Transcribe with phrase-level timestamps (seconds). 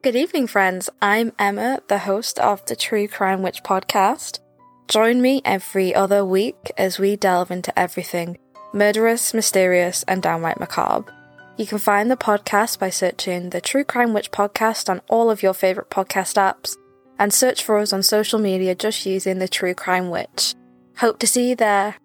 [0.00, 0.88] Good evening, friends.
[1.02, 4.38] I'm Emma, the host of the True Crime Witch podcast.
[4.86, 8.38] Join me every other week as we delve into everything
[8.72, 11.12] murderous, mysterious, and downright macabre.
[11.56, 15.42] You can find the podcast by searching the True Crime Witch podcast on all of
[15.42, 16.76] your favourite podcast apps
[17.18, 20.54] and search for us on social media just using the True Crime Witch.
[20.98, 21.96] Hope to see you there.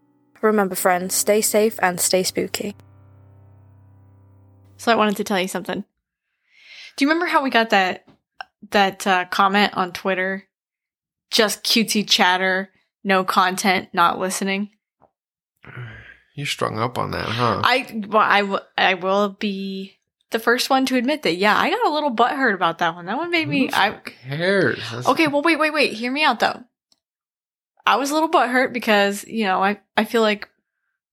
[0.41, 2.75] Remember, friends, stay safe and stay spooky.
[4.77, 5.85] So I wanted to tell you something.
[6.95, 8.05] Do you remember how we got that
[8.71, 10.43] that uh, comment on Twitter?
[11.31, 12.71] Just cutesy chatter,
[13.03, 14.71] no content, not listening.
[16.33, 17.61] You're strung up on that, huh?
[17.63, 19.97] I well, I w- I will be
[20.31, 21.35] the first one to admit that.
[21.35, 23.05] Yeah, I got a little butthurt about that one.
[23.05, 23.67] That one made me.
[23.67, 24.79] Who I cares?
[24.79, 25.27] That's- okay.
[25.27, 25.93] Well, wait, wait, wait.
[25.93, 26.63] Hear me out though.
[27.85, 30.49] I was a little butthurt because you know I I feel like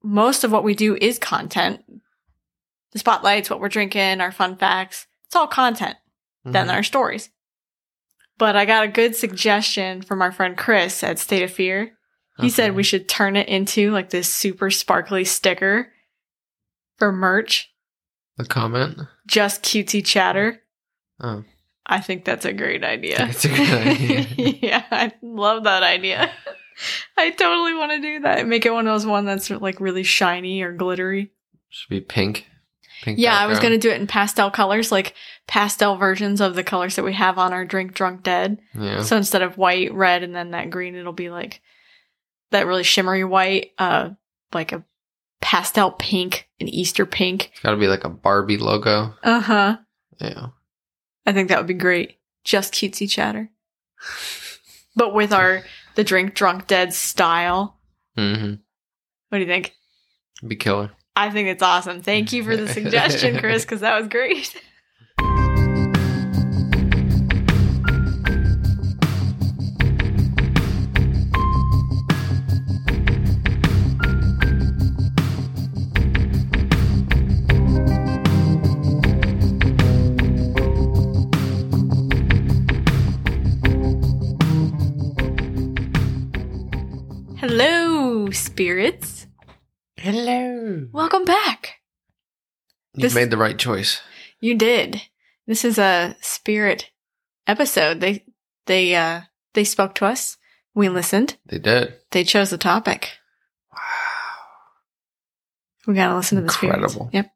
[0.03, 1.83] most of what we do is content.
[2.93, 5.07] The spotlights, what we're drinking, our fun facts.
[5.27, 5.97] It's all content.
[6.45, 6.73] Than Mhm.
[6.75, 7.29] our stories.
[8.39, 11.93] But I got a good suggestion from our friend Chris at State of Fear.
[12.41, 15.93] He said we should turn it into like this super sparkly sticker
[16.99, 17.71] for merch.
[18.37, 18.99] the comment.
[19.27, 20.63] Just cutesy chatter.
[21.21, 21.29] Oh.
[21.29, 21.45] oh,
[21.87, 23.27] I think that's a great idea.
[23.31, 24.27] It's a good idea.
[24.63, 26.31] yeah, I love that idea.
[27.17, 28.47] I totally want to do that.
[28.47, 31.33] Make it one of those one that's like really shiny or glittery.
[31.69, 32.47] should be pink.
[33.03, 33.19] Pink.
[33.19, 35.15] Yeah, I was going to do it in pastel colors, like
[35.47, 38.61] pastel versions of the colors that we have on our Drink Drunk Dead.
[38.75, 39.03] Yeah.
[39.03, 41.61] So instead of white, red, and then that green, it'll be like
[42.51, 44.11] that really shimmery white, uh,
[44.53, 44.85] like a
[45.41, 47.51] pastel pink, an Easter pink.
[47.53, 49.15] It's got to be like a Barbie logo.
[49.23, 49.77] Uh huh.
[50.21, 50.49] Yeah.
[51.27, 52.19] I think that would be great.
[52.45, 53.51] Just cutesy chatter,
[54.97, 55.63] but with our
[55.95, 57.79] the Drink Drunk Dead style.
[58.17, 58.55] Mm-hmm.
[59.29, 59.75] What do you think?
[60.47, 60.91] Be killer.
[61.15, 62.01] I think it's awesome.
[62.03, 64.61] Thank you for the suggestion, Chris, because that was great.
[88.31, 89.27] Hello, spirits.
[89.97, 90.87] Hello.
[90.93, 91.81] Welcome back.
[92.95, 94.03] You This- made the right choice.
[94.39, 95.03] You did.
[95.49, 96.93] This is a spirit
[97.49, 97.99] episode.
[97.99, 98.25] They
[98.67, 99.23] they uh
[99.55, 100.37] they spoke to us.
[100.77, 101.39] We listened.
[101.45, 101.95] They did.
[102.13, 103.19] They chose the topic.
[103.73, 103.79] Wow.
[105.89, 106.77] We gotta listen to the spirits.
[106.77, 107.11] Incredible.
[107.13, 107.33] Yep.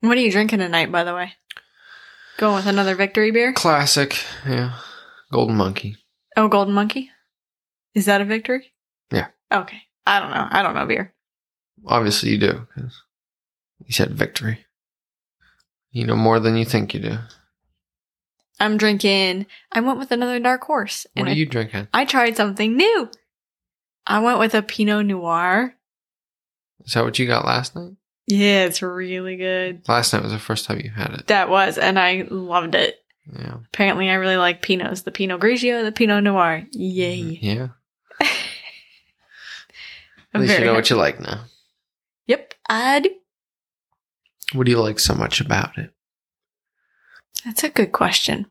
[0.00, 1.32] What are you drinking tonight, by the way?
[2.38, 3.52] Going with another victory beer?
[3.52, 4.16] Classic.
[4.48, 4.78] Yeah.
[5.30, 5.98] Golden Monkey.
[6.38, 7.10] Oh, Golden Monkey.
[7.94, 8.72] Is that a victory?
[9.12, 9.26] Yeah.
[9.52, 9.82] Okay.
[10.06, 10.46] I don't know.
[10.50, 11.12] I don't know beer.
[11.86, 12.66] Obviously, you do.
[12.74, 13.02] 'cause
[13.84, 14.64] you said victory.
[15.90, 17.18] You know more than you think you do.
[18.58, 19.46] I'm drinking.
[19.72, 21.06] I went with another dark horse.
[21.14, 21.88] What are I, you drinking?
[21.92, 23.10] I tried something new.
[24.06, 25.74] I went with a Pinot Noir.
[26.84, 27.92] Is that what you got last night?
[28.28, 29.86] Yeah, it's really good.
[29.88, 31.26] Last night was the first time you had it.
[31.26, 32.96] That was, and I loved it.
[33.32, 33.56] Yeah.
[33.72, 35.04] Apparently, I really like Pinots.
[35.04, 36.64] The Pinot Grigio, the Pinot Noir.
[36.72, 37.20] Yay.
[37.20, 37.44] Mm-hmm.
[37.44, 37.68] Yeah.
[40.36, 41.44] At least you know what you like now.
[42.26, 43.10] Yep, I do.
[44.52, 45.90] What do you like so much about it?
[47.44, 48.46] That's a good question.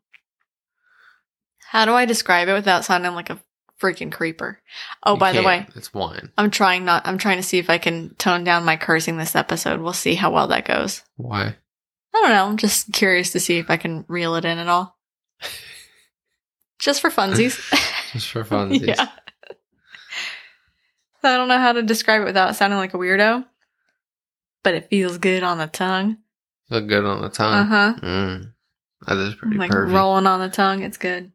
[1.69, 3.39] How do I describe it without sounding like a
[3.81, 4.59] freaking creeper?
[5.03, 6.31] Oh, You by the way, it's wine.
[6.37, 7.05] I'm trying not.
[7.05, 9.81] I'm trying to see if I can tone down my cursing this episode.
[9.81, 11.03] We'll see how well that goes.
[11.17, 11.43] Why?
[12.13, 12.45] I don't know.
[12.45, 14.97] I'm just curious to see if I can reel it in at all.
[16.79, 17.57] Just for funsies.
[18.13, 18.85] Just for funsies.
[18.87, 19.07] yeah.
[21.25, 23.45] I don't know how to describe it without sounding like a weirdo,
[24.63, 26.17] but it feels good on the tongue.
[26.69, 27.53] Look good on the tongue.
[27.53, 27.93] Uh huh.
[28.01, 28.51] Mm.
[29.07, 29.93] That is pretty Like pervy.
[29.93, 30.81] rolling on the tongue.
[30.83, 31.31] It's good.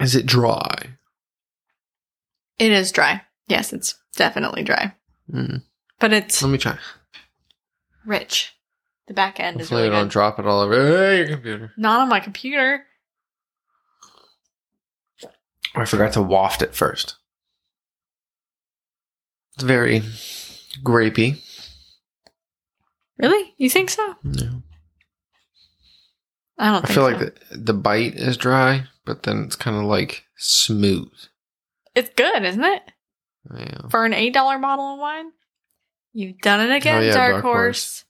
[0.00, 0.94] Is it dry?
[2.58, 3.22] It is dry.
[3.46, 4.94] Yes, it's definitely dry.
[5.32, 5.62] Mm.
[6.00, 6.78] But it's Let me try.
[8.04, 8.54] rich.
[9.06, 10.12] The back end is Hopefully, really you don't good.
[10.12, 11.72] drop it all over hey, your computer.
[11.76, 12.84] Not on my computer.
[15.74, 17.16] I forgot to waft it first.
[19.58, 20.02] It's very
[20.84, 21.42] grapey.
[23.18, 23.54] Really?
[23.56, 24.14] You think so?
[24.22, 24.50] Yeah.
[26.58, 27.02] I don't I feel so.
[27.02, 31.10] like the, the bite is dry, but then it's kind of like smooth.
[31.96, 32.82] It's good, isn't it?
[33.52, 33.88] Yeah.
[33.90, 34.32] For an $8
[34.62, 35.32] bottle of wine?
[36.12, 38.04] You've done it again, Oh, yeah, Dark, Dark Horse.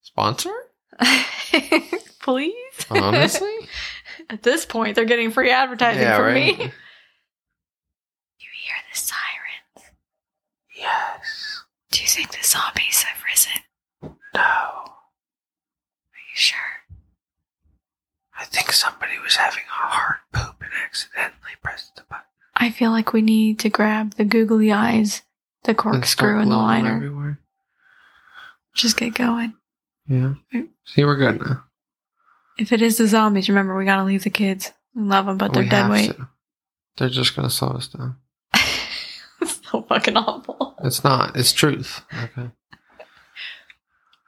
[0.00, 0.54] Sponsor?
[2.22, 2.54] Please?
[2.88, 3.54] Honestly?
[4.30, 6.58] At this point, they're getting free advertising yeah, from right?
[6.58, 6.72] me.
[8.38, 9.92] You hear the sirens?
[10.76, 11.62] Yes.
[11.90, 13.62] Do you think the zombies have risen?
[14.34, 14.40] No.
[14.40, 14.92] Are
[16.14, 16.58] you sure?
[18.38, 22.24] I think somebody was having a hard poop and accidentally pressed the button.
[22.54, 25.22] I feel like we need to grab the googly eyes,
[25.64, 26.96] the corkscrew, and the liner.
[26.96, 27.40] Everywhere.
[28.74, 29.54] Just get going.
[30.08, 30.34] Yeah.
[30.84, 31.64] See, we're good now.
[32.58, 34.72] If it is the zombies, remember we gotta leave the kids.
[34.94, 36.10] We love them, but they're We dead weight.
[36.16, 36.28] to.
[36.96, 38.16] They're just gonna slow us down.
[39.76, 40.74] So fucking awful.
[40.82, 41.36] It's not.
[41.36, 42.02] It's truth.
[42.12, 42.50] Okay.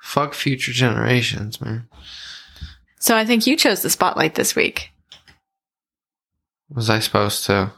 [0.01, 1.89] Fuck future generations, man.
[2.99, 4.91] So I think you chose the spotlight this week.
[6.71, 7.73] Was I supposed to?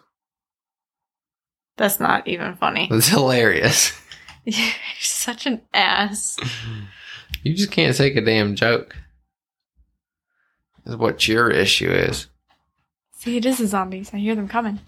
[1.77, 2.89] That's not even funny.
[2.91, 3.99] It's hilarious.
[4.45, 6.39] You're such an ass.
[7.43, 8.97] You just can't take a damn joke.
[10.87, 12.27] Is what your issue is.
[13.13, 14.13] See, it is the zombies.
[14.15, 14.81] I hear them coming.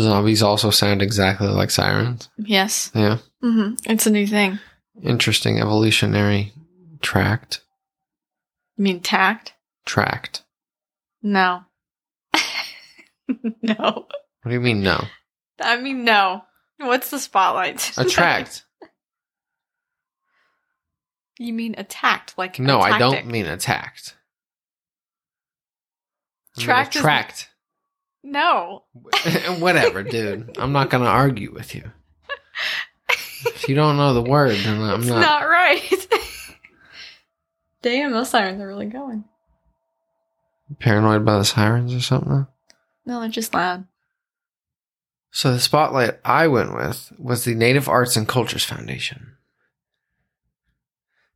[0.00, 2.28] Zombies also sound exactly like sirens.
[2.38, 2.90] Yes.
[2.94, 3.18] Yeah.
[3.42, 4.58] hmm It's a new thing.
[5.02, 6.52] Interesting evolutionary
[7.00, 7.60] tract.
[8.76, 9.54] You mean tact?
[9.86, 10.42] Tract.
[11.22, 11.62] No.
[13.62, 14.06] no.
[14.42, 15.04] What do you mean no?
[15.60, 16.42] I mean, no.
[16.78, 17.96] What's the spotlight?
[17.98, 18.64] Attract.
[21.38, 24.14] you mean attacked, like no, I don't mean attacked.
[26.56, 27.47] I mean Tract attract.
[28.22, 28.84] No.
[29.58, 30.56] Whatever, dude.
[30.58, 31.90] I'm not gonna argue with you.
[33.44, 35.20] If you don't know the word, then I'm it's not.
[35.20, 35.82] not, right.
[37.82, 39.24] Damn, those sirens are really going.
[40.80, 42.46] paranoid by the sirens or something.
[43.06, 43.86] No, they're just loud.
[45.30, 49.34] So the spotlight I went with was the Native Arts and Cultures Foundation.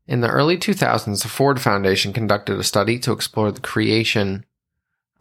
[0.08, 4.44] In the early 2000s, the Ford Foundation conducted a study to explore the creation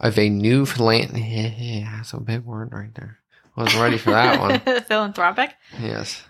[0.02, 3.20] of a new philan- yeah, that's a big word right there.
[3.56, 4.60] I Wasn't ready for that one.
[4.84, 5.54] Philanthropic.
[5.80, 6.24] Yes.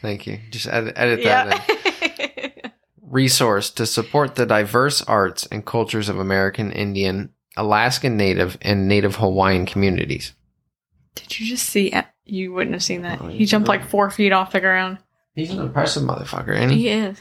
[0.00, 0.38] Thank you.
[0.50, 2.46] Just edit, edit that in.
[2.64, 2.70] Yeah.
[3.02, 9.16] Resource to support the diverse arts and cultures of American Indian, Alaskan Native, and Native
[9.16, 10.34] Hawaiian communities.
[11.14, 11.92] Did you just see?
[12.26, 13.20] You wouldn't have seen that.
[13.22, 13.70] Oh, he jumped did.
[13.70, 14.98] like four feet off the ground.
[15.34, 16.82] He's an impressive motherfucker, ain't he?
[16.82, 17.20] He is.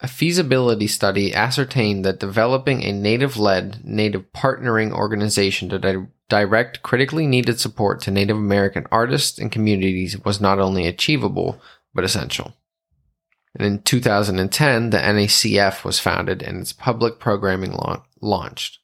[0.00, 6.82] A feasibility study ascertained that developing a native led, native partnering organization to di- direct
[6.82, 11.60] critically needed support to Native American artists and communities was not only achievable,
[11.94, 12.54] but essential.
[13.54, 18.80] And in 2010, the NACF was founded and its public programming lau- launched.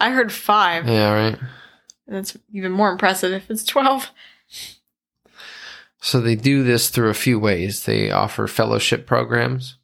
[0.00, 0.88] I heard five.
[0.88, 1.38] Yeah, right.
[2.06, 4.10] That's even more impressive if it's 12.
[6.00, 7.84] So they do this through a few ways.
[7.84, 9.76] They offer fellowship programs,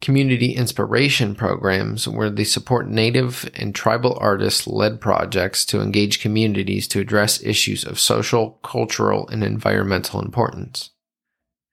[0.00, 6.88] community inspiration programs where they support native and tribal artists led projects to engage communities
[6.88, 10.90] to address issues of social, cultural, and environmental importance.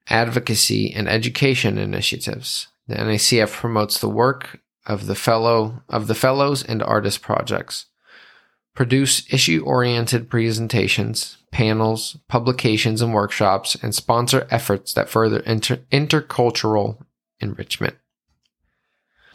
[0.10, 2.68] Advocacy and education initiatives.
[2.88, 7.88] The NACF promotes the work of the fellow of the fellows and artist projects
[8.78, 17.04] produce issue oriented presentations, panels, publications, and workshops, and sponsor efforts that further inter- intercultural
[17.40, 17.96] enrichment.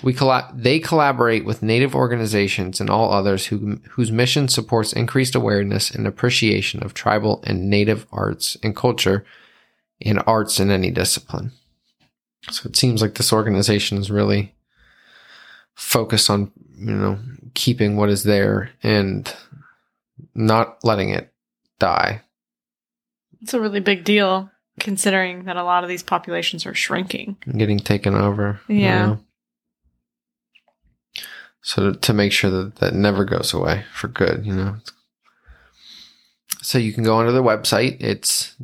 [0.03, 5.35] We colla- they collaborate with Native organizations and all others who, whose mission supports increased
[5.35, 9.25] awareness and appreciation of tribal and Native arts and culture
[10.05, 11.53] and arts in any discipline.
[12.51, 14.55] So it seems like this organization is really
[15.75, 17.19] focused on, you know,
[17.55, 19.33] keeping what is there and
[20.35, 21.33] not letting it
[21.79, 22.23] die.
[23.41, 27.37] It's a really big deal considering that a lot of these populations are shrinking.
[27.45, 28.61] and getting taken over.
[28.69, 29.07] you Yeah.
[29.07, 29.21] know.
[31.63, 34.77] So to, to make sure that that never goes away for good, you know.
[36.61, 37.97] So you can go onto their website.
[38.01, 38.55] It's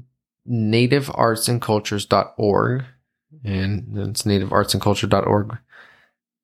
[0.49, 2.85] nativeartsandcultures.org
[3.45, 5.59] and it's nativeartsandculture.org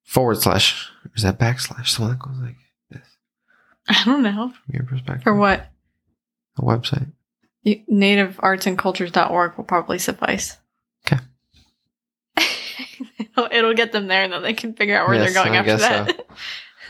[0.03, 1.87] forward slash, is that backslash?
[1.87, 2.55] So that goes like
[2.89, 3.01] this
[3.89, 4.53] I don't know.
[4.65, 5.23] from your perspective.
[5.23, 5.67] For what?
[6.57, 7.11] A website.
[7.63, 10.57] You- nativeartsandcultures.org will probably suffice.
[11.05, 11.21] Okay.
[13.19, 15.55] it'll, it'll get them there and then they can figure out where Yes, they're going
[15.55, 15.81] I after guess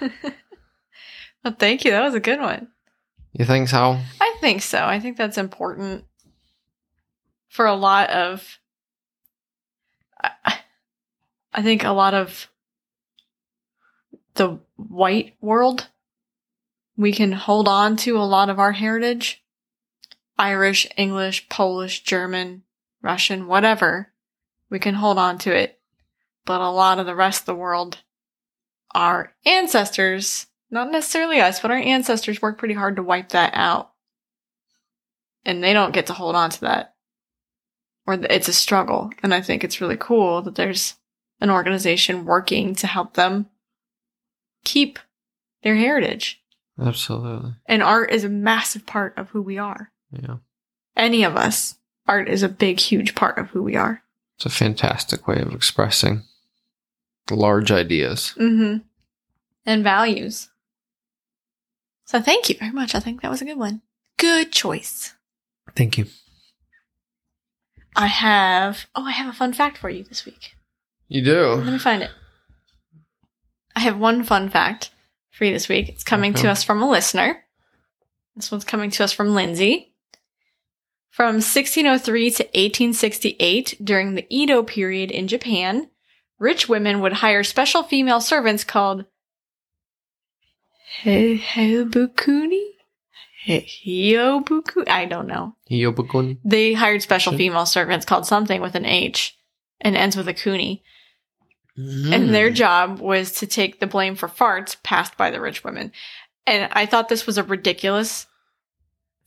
[0.01, 0.33] that.
[1.43, 1.91] well, thank you.
[1.91, 2.67] That was a good one.
[3.33, 3.97] You think so?
[4.21, 4.85] I think so.
[4.85, 6.05] I think that's important
[7.49, 8.59] for a lot of.
[10.23, 10.59] I-
[11.57, 12.49] I think a lot of
[14.33, 15.87] the white world,
[16.97, 19.41] we can hold on to a lot of our heritage
[20.37, 22.63] Irish, English, Polish, German,
[23.01, 24.11] Russian, whatever.
[24.69, 25.79] We can hold on to it.
[26.45, 27.99] But a lot of the rest of the world,
[28.93, 33.91] our ancestors, not necessarily us, but our ancestors worked pretty hard to wipe that out.
[35.43, 36.95] And they don't get to hold on to that.
[38.07, 39.11] Or th- it's a struggle.
[39.23, 40.95] And I think it's really cool that there's
[41.41, 43.47] an organization working to help them
[44.63, 44.99] keep
[45.63, 46.41] their heritage.
[46.79, 47.53] Absolutely.
[47.65, 49.91] And art is a massive part of who we are.
[50.11, 50.37] Yeah.
[50.95, 51.75] Any of us,
[52.07, 54.01] art is a big, huge part of who we are.
[54.37, 56.23] It's a fantastic way of expressing
[57.29, 58.33] large ideas.
[58.37, 58.77] Mm-hmm.
[59.65, 60.49] And values.
[62.05, 62.93] So thank you very much.
[62.93, 63.81] I think that was a good one.
[64.17, 65.13] Good choice.
[65.75, 66.05] Thank you.
[67.95, 70.55] I have, oh, I have a fun fact for you this week.
[71.07, 71.53] You do?
[71.53, 72.11] Let me find it.
[73.75, 74.91] I have one fun fact
[75.31, 75.89] for you this week.
[75.89, 77.43] It's coming to us from a listener.
[78.35, 79.93] This one's coming to us from Lindsay.
[81.09, 85.89] From 1603 to 1868, during the Edo period in Japan,
[86.39, 89.05] rich women would hire special female servants called
[91.01, 92.71] he- Hebukuni?
[93.43, 94.87] He- Hyobuku?
[94.89, 95.55] I don't know.
[95.69, 96.39] Hiyobukuni.
[96.43, 97.37] They hired special Sure.
[97.37, 99.35] female servants called something with an H
[99.81, 100.83] and ends with a kuni.
[101.77, 102.13] Mm.
[102.13, 105.91] And their job was to take the blame for farts passed by the rich women.
[106.47, 108.27] And I thought this was a ridiculous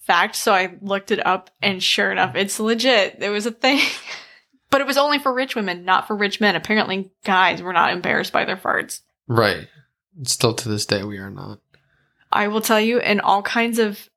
[0.01, 3.21] fact, so I looked it up, and sure enough, it's legit.
[3.21, 3.81] There was a thing.
[4.71, 6.57] but it was only for rich women, not for rich men.
[6.57, 9.01] Apparently, guys were not embarrassed by their farts.
[9.27, 9.69] Right.
[10.25, 11.61] Still to this day, we are not.
[12.33, 14.09] I will tell you, in all kinds of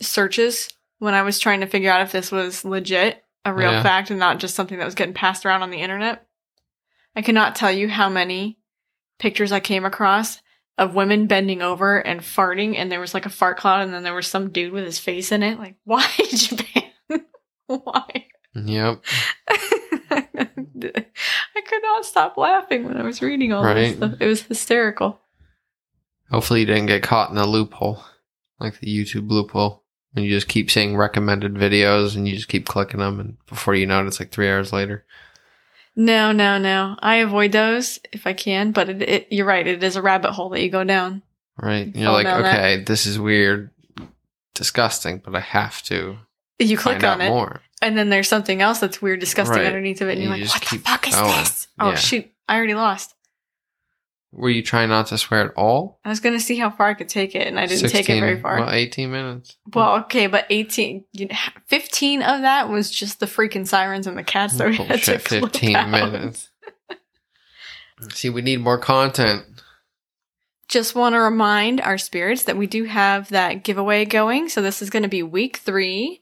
[0.00, 3.82] searches, when I was trying to figure out if this was legit, a real Yeah.
[3.82, 6.26] fact, and not just something that was getting passed around on the internet,
[7.14, 8.58] I cannot tell you how many
[9.18, 10.40] pictures I came across
[10.78, 14.02] of women bending over and farting, and there was like a fart cloud, and then
[14.02, 15.58] there was some dude with his face in it.
[15.58, 16.90] Like, why Japan?
[17.66, 18.26] why?
[18.54, 19.04] Yep.
[20.10, 24.14] I could not stop laughing when I was reading all this stuff.
[24.20, 25.20] It was hysterical.
[26.30, 28.02] Hopefully, you didn't get caught in a loophole,
[28.58, 29.84] like the YouTube loophole,
[30.14, 33.74] and you just keep seeing recommended videos, and you just keep clicking them, and before
[33.74, 35.04] you know it, it's like three hours later.
[35.94, 36.96] No, no, no.
[36.98, 39.66] I avoid those if I can, but it, it, you're right.
[39.66, 41.22] It is a rabbit hole that you go down.
[41.58, 41.86] Right?
[41.86, 42.54] You You're like, down that.
[42.54, 43.70] okay, this is weird,
[44.54, 46.18] disgusting, but I have to
[46.58, 47.62] You click on it, more.
[47.82, 49.66] And then there's something else that's weird, disgusting Right.
[49.66, 51.28] underneath of it, and And you're you like, just "What the keep fuck is going.
[51.38, 51.94] this?" Oh Yeah.
[51.96, 52.30] shoot!
[52.48, 53.14] I already lost.
[54.32, 55.98] Were you trying not to swear at all?
[56.04, 58.20] I was gonna see how far I could take it, and I didn't take it
[58.20, 58.58] very far.
[58.60, 59.56] Well, 18 minutes.
[59.72, 64.18] Well, okay, but 18, you know, 15 of that was just the freaking sirens and
[64.18, 65.88] the cats that we had to Bullshit, clip 15 out.
[65.88, 66.50] minutes.
[68.12, 69.44] See, we need more content.
[70.68, 74.48] Just want to remind our spirits that we do have that giveaway going.
[74.50, 76.20] So this is going to be week three.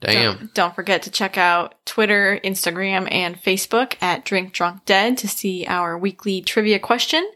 [0.00, 0.36] Damn.
[0.36, 5.28] Don't, don't forget to check out Twitter, Instagram, and Facebook at Drink Drunk Dead to
[5.28, 7.28] see our weekly trivia question.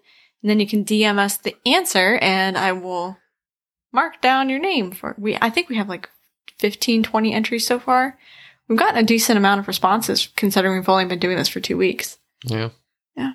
[0.42, 3.18] And then you can DM us the answer and I will
[3.92, 6.11] mark down your name for we I think we have like
[6.59, 8.18] 15, 20 entries so far.
[8.68, 11.76] We've gotten a decent amount of responses considering we've only been doing this for two
[11.76, 12.18] weeks.
[12.44, 12.71] Yeah.
[13.16, 13.33] Yeah.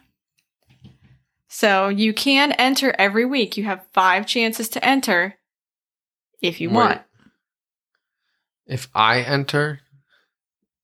[1.48, 3.58] So you can enter every week.
[3.58, 5.36] You have five chances to enter
[6.42, 6.76] if you Wait.
[6.76, 7.02] want.
[8.70, 9.82] If I enter,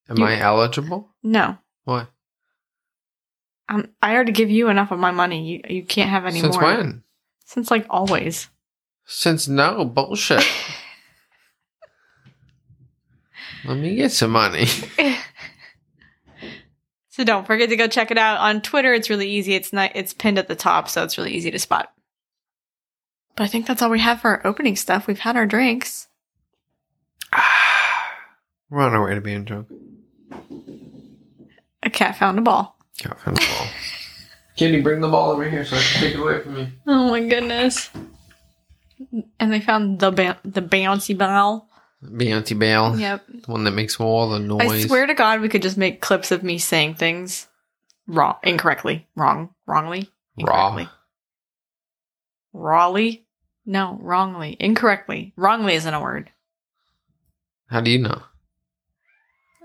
[0.09, 1.13] am You- I eligible?
[1.23, 1.57] No.
[1.83, 2.09] What?
[3.69, 5.47] Um, I already give you enough of my money.
[5.47, 6.63] You you can't have any Since more.
[6.63, 7.03] Since when?
[7.45, 8.49] Since like always.
[9.05, 10.43] Since no bullshit.
[13.65, 14.65] Let me get some money.
[17.15, 18.93] So don't forget to go check it out on Twitter.
[18.93, 19.53] It's really easy.
[19.53, 21.89] It's not it's pinned at the top, so it's really easy to spot.
[23.37, 25.07] But I think that's all we have for our opening stuff.
[25.07, 26.09] We've had our drinks.
[28.75, 29.69] We're on our way to being drunk.
[31.81, 32.77] A cat found a ball.
[33.01, 33.67] Got from the ball.
[34.57, 36.67] Kitty, bring the ball over here so I can take it away from you.
[36.85, 37.89] Oh my goodness.
[39.39, 41.69] And they found the ba- the bouncy ball.
[42.03, 42.99] Beyonce Bale.
[42.99, 43.23] Yep.
[43.45, 44.69] The one that makes all the noise.
[44.69, 47.47] I swear to God, we could just make clips of me saying things
[48.07, 50.67] wrong, incorrectly, wrong, wrongly, Raw.
[50.67, 50.89] incorrectly.
[52.51, 53.25] Rawly?
[53.65, 55.31] No, wrongly, incorrectly.
[55.37, 56.29] Wrongly isn't a word.
[57.67, 58.21] How do you know?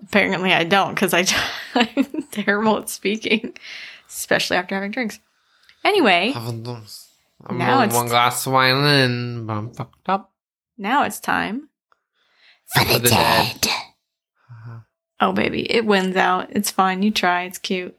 [0.02, 1.24] Apparently, I don't because I
[1.74, 3.54] I'm terrible at speaking,
[4.08, 5.18] especially after having drinks.
[5.84, 6.62] Anyway, I'm
[7.58, 10.32] Now it's- one glass of wine in, but I'm fucked up.
[10.78, 11.68] now it's time.
[12.74, 13.66] For the dead.
[13.66, 14.78] Uh-huh.
[15.20, 16.48] Oh, baby, it wins out.
[16.50, 17.02] It's fine.
[17.02, 17.42] You try.
[17.44, 17.98] It's cute.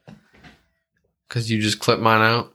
[1.27, 2.53] Because you just clip mine out.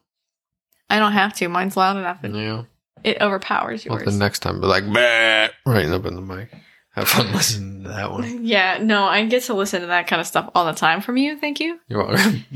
[0.89, 1.49] I don't have to.
[1.49, 2.21] Mine's loud enough.
[2.23, 2.63] and Yeah.
[3.05, 3.97] It overpowers yours.
[4.05, 6.51] Well, the next time, be like, bah, right up in the mic.
[6.97, 8.45] Have fun listening to that one.
[8.47, 11.17] Yeah, no, I get to listen to that kind of stuff all the time from
[11.17, 11.37] you.
[11.39, 11.79] Thank you.
[11.89, 12.45] You're welcome.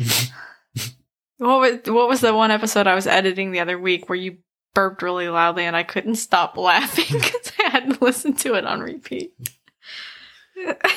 [1.38, 4.36] What was what was the one episode I was editing the other week where you
[4.74, 8.66] burped really loudly and I couldn't stop laughing because I had to listen to it
[8.66, 9.32] on repeat.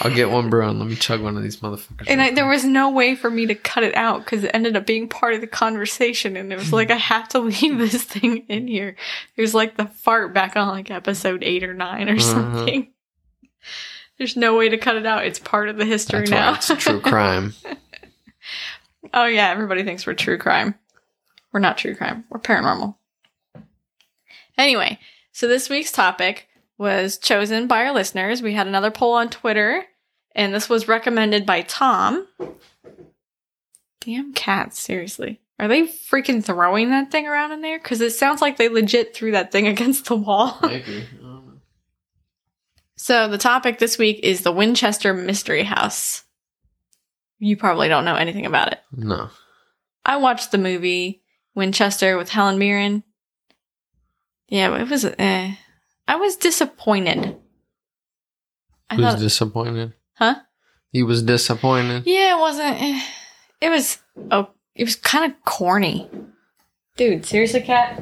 [0.02, 2.08] I'll get one brew and let me chug one of these motherfuckers.
[2.08, 4.76] And I, there was no way for me to cut it out because it ended
[4.76, 8.04] up being part of the conversation, and it was like I have to leave this
[8.04, 8.98] thing in here.
[9.38, 12.22] There's like the fart back on like episode eight or nine or Mhm.
[12.22, 12.93] something.
[14.18, 15.26] There's no way to cut it out.
[15.26, 16.76] It's part of the history That's now.
[16.76, 17.54] it's true crime.
[19.14, 20.76] Oh yeah, everybody thinks we're true crime.
[21.52, 22.24] We're not true crime.
[22.30, 22.96] We're paranormal.
[24.58, 25.00] Anyway,
[25.32, 26.48] so this week's topic
[26.78, 28.42] was chosen by our listeners.
[28.42, 29.84] We had another poll on Twitter,
[30.36, 32.28] and this was recommended by Tom.
[34.02, 35.40] Damn cats, seriously.
[35.60, 37.80] Are they freaking throwing that thing around in there?
[37.80, 40.58] Because it sounds like they legit threw that thing against the wall.
[40.62, 41.06] Maybe.
[43.04, 46.24] So the topic this week is the Winchester Mystery House.
[47.38, 48.80] You probably don't know anything about it.
[48.96, 49.30] No.
[50.06, 51.22] I watched the movie
[51.54, 53.04] Winchester with Helen Mirren.
[54.48, 55.04] Yeah, it was.
[55.04, 55.54] Eh,
[56.08, 57.36] I was disappointed.
[58.90, 59.92] I Who's thought, disappointed?
[60.14, 60.36] huh?
[60.94, 62.04] He was disappointed.
[62.06, 62.82] Yeah, it wasn't.
[62.82, 63.02] eh,
[63.60, 63.98] It was.
[64.32, 66.10] Oh, it was kind of corny.
[66.96, 68.02] Dude, seriously, cat.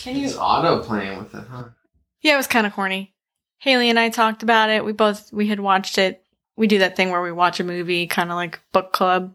[0.00, 0.34] Can you?
[0.38, 1.64] Otto playing with it, huh?
[2.20, 3.11] Yeah, it was kind of corny.
[3.62, 4.84] Haley and I talked about it.
[4.84, 6.24] We both we had watched it.
[6.56, 9.34] We do that thing where we watch a movie, kind of like book club,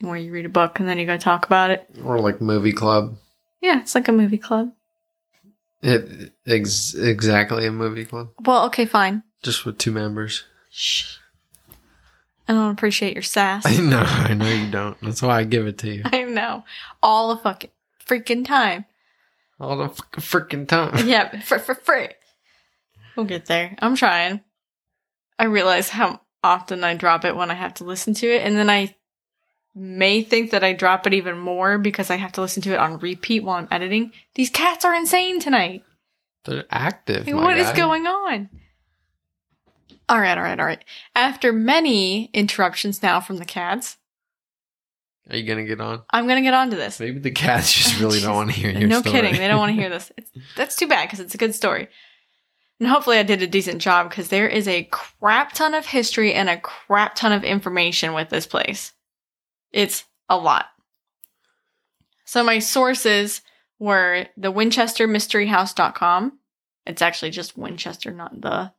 [0.00, 1.88] where you read a book and then you go talk about it.
[2.04, 3.16] Or like movie club.
[3.60, 4.72] Yeah, it's like a movie club.
[5.82, 9.24] It ex- exactly a movie club, Well, okay, fine.
[9.42, 10.44] just with two members.
[10.70, 11.16] Shh.
[12.48, 13.66] I don't appreciate your sass.
[13.66, 14.96] I know, I know you don't.
[15.02, 16.62] That's why I give it to you I know.
[17.02, 17.70] All the fucking
[18.06, 18.84] freaking time.
[19.58, 21.08] all the fucking freaking time.
[21.08, 22.08] Yeah, for for free.
[23.16, 23.76] We'll get there.
[23.80, 24.40] I'm trying.
[25.38, 28.56] I realize how often I drop it when I have to listen to it, and
[28.56, 28.94] then I
[29.74, 32.78] may think that I drop it even more because I have to listen to it
[32.78, 34.12] on repeat while I'm editing.
[34.34, 35.84] These cats are insane tonight.
[36.44, 37.26] They're active.
[37.26, 37.76] Like, what is guy.
[37.76, 38.50] going on?
[40.08, 40.84] All right, all right, all right.
[41.14, 43.96] After many interruptions now from the cats,
[45.30, 46.02] Are you gonna get on?
[46.10, 46.98] I'm gonna get on to this.
[47.00, 49.20] Maybe the cats just really don't want to hear your no story.
[49.20, 49.36] kidding.
[49.36, 50.10] They don't want to hear this.
[50.18, 51.88] It's, that's too bad because it's a good story.
[52.82, 56.34] And hopefully I did a decent job because there is a crap ton of history
[56.34, 58.92] and a crap ton of information with this place.
[59.70, 60.66] It's a lot.
[62.24, 63.40] So my sources
[63.78, 66.40] were the WinchesterMysteryHouse.com.
[66.84, 68.72] It's actually just Winchester, not the.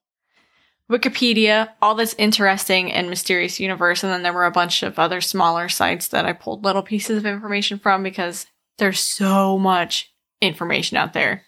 [0.91, 5.21] Wikipedia, all this interesting and mysterious universe, and then there were a bunch of other
[5.21, 8.47] smaller sites that I pulled little pieces of information from because
[8.79, 11.45] there's so much information out there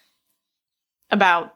[1.10, 1.55] about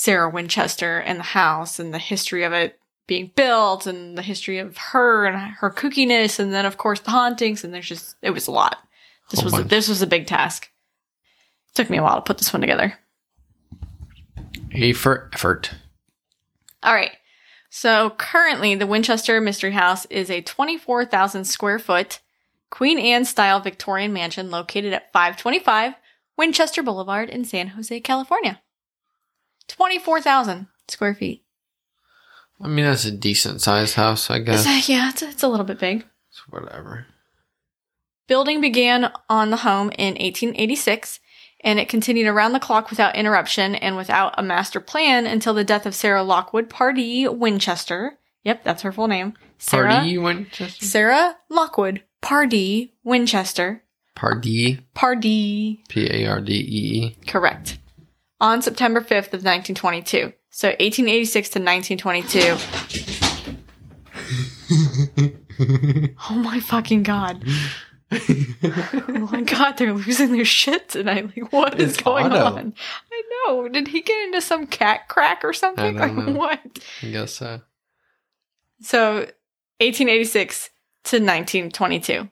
[0.00, 4.58] Sarah Winchester and the house and the history of it being built and the history
[4.58, 8.30] of her and her kookiness and then of course the hauntings and there's just it
[8.30, 8.78] was a lot.
[9.28, 10.70] This Whole was a, this was a big task.
[11.68, 12.98] It took me a while to put this one together.
[14.72, 15.70] A for effort.
[16.82, 17.12] All right.
[17.68, 22.20] So currently, the Winchester Mystery House is a 24,000 square foot
[22.70, 25.92] Queen Anne style Victorian mansion located at 525
[26.38, 28.62] Winchester Boulevard in San Jose, California.
[29.70, 31.44] 24,000 square feet.
[32.62, 34.60] I mean, that's a decent sized house, I guess.
[34.60, 36.04] Is that- yeah, it's, it's a little bit big.
[36.30, 37.06] It's whatever.
[38.26, 41.18] Building began on the home in 1886,
[41.62, 45.64] and it continued around the clock without interruption and without a master plan until the
[45.64, 48.18] death of Sarah Lockwood Pardee Winchester.
[48.44, 49.34] Yep, that's her full name.
[49.58, 50.84] Sarah, Pardee Winchester?
[50.84, 53.82] Sarah Lockwood Pardee Winchester.
[54.14, 54.80] Pardee.
[54.94, 55.82] Pardee.
[55.88, 56.56] P A R D E
[57.06, 57.16] E.
[57.26, 57.78] Correct.
[58.40, 60.32] On September 5th of 1922.
[60.50, 62.56] So 1886 to 1922.
[66.30, 67.44] oh my fucking god.
[68.12, 71.26] Oh my god, they're losing their shit tonight.
[71.36, 72.56] Like, what is It's going Otto.
[72.56, 72.74] on?
[73.12, 73.68] I know.
[73.68, 75.96] Did he get into some cat crack or something?
[75.96, 76.32] Like, know.
[76.32, 76.60] what?
[77.02, 77.60] I guess so.
[78.80, 79.14] So,
[79.78, 80.70] 1886
[81.04, 82.28] to 1922.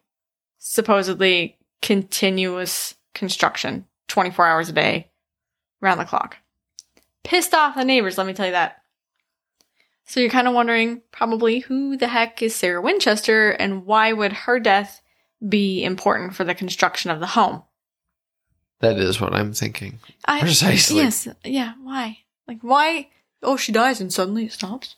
[0.58, 5.10] Supposedly continuous construction, 24 hours a day,
[5.80, 6.36] round the clock.
[7.24, 8.82] Pissed off the neighbors, let me tell you that.
[10.06, 14.32] So you're kind of wondering probably who the heck is Sarah Winchester and why would
[14.32, 15.02] her death
[15.46, 17.62] be important for the construction of the home?
[18.80, 19.98] That is what I'm thinking.
[20.24, 20.96] I, Precisely.
[20.96, 21.28] Yes.
[21.44, 21.74] Yeah.
[21.82, 22.20] Why?
[22.46, 23.08] Like, why?
[23.42, 24.96] Oh, she dies and suddenly it stops.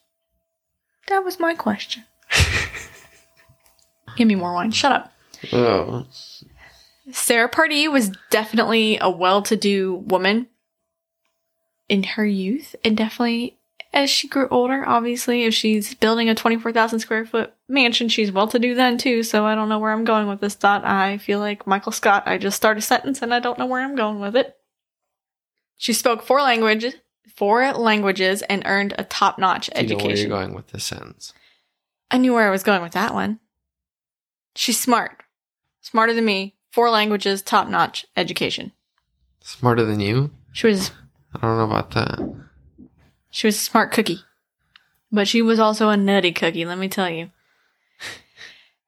[1.08, 2.04] That was my question.
[4.16, 4.70] Give me more wine.
[4.70, 5.12] Shut up.
[5.52, 6.06] Oh.
[7.10, 10.46] Sarah Pardee was definitely a well-to-do woman
[11.90, 13.58] in her youth, and definitely
[13.92, 14.86] as she grew older.
[14.86, 19.22] Obviously, if she's building a twenty-four thousand square foot mansion, she's well-to-do then too.
[19.22, 20.84] So I don't know where I'm going with this thought.
[20.84, 22.22] I feel like Michael Scott.
[22.26, 24.56] I just start a sentence and I don't know where I'm going with it.
[25.76, 26.94] She spoke four languages,
[27.36, 29.88] four languages, and earned a top-notch education.
[29.88, 31.32] you know where you're going with this sentence?
[32.10, 33.40] I knew where I was going with that one.
[34.54, 35.22] She's smart.
[35.80, 36.54] Smarter than me.
[36.70, 38.72] Four languages, top notch education.
[39.40, 40.30] Smarter than you?
[40.52, 40.92] She was
[41.34, 42.18] I don't know about that.
[43.30, 44.20] she was a smart cookie.
[45.12, 47.30] But she was also a nutty cookie, let me tell you.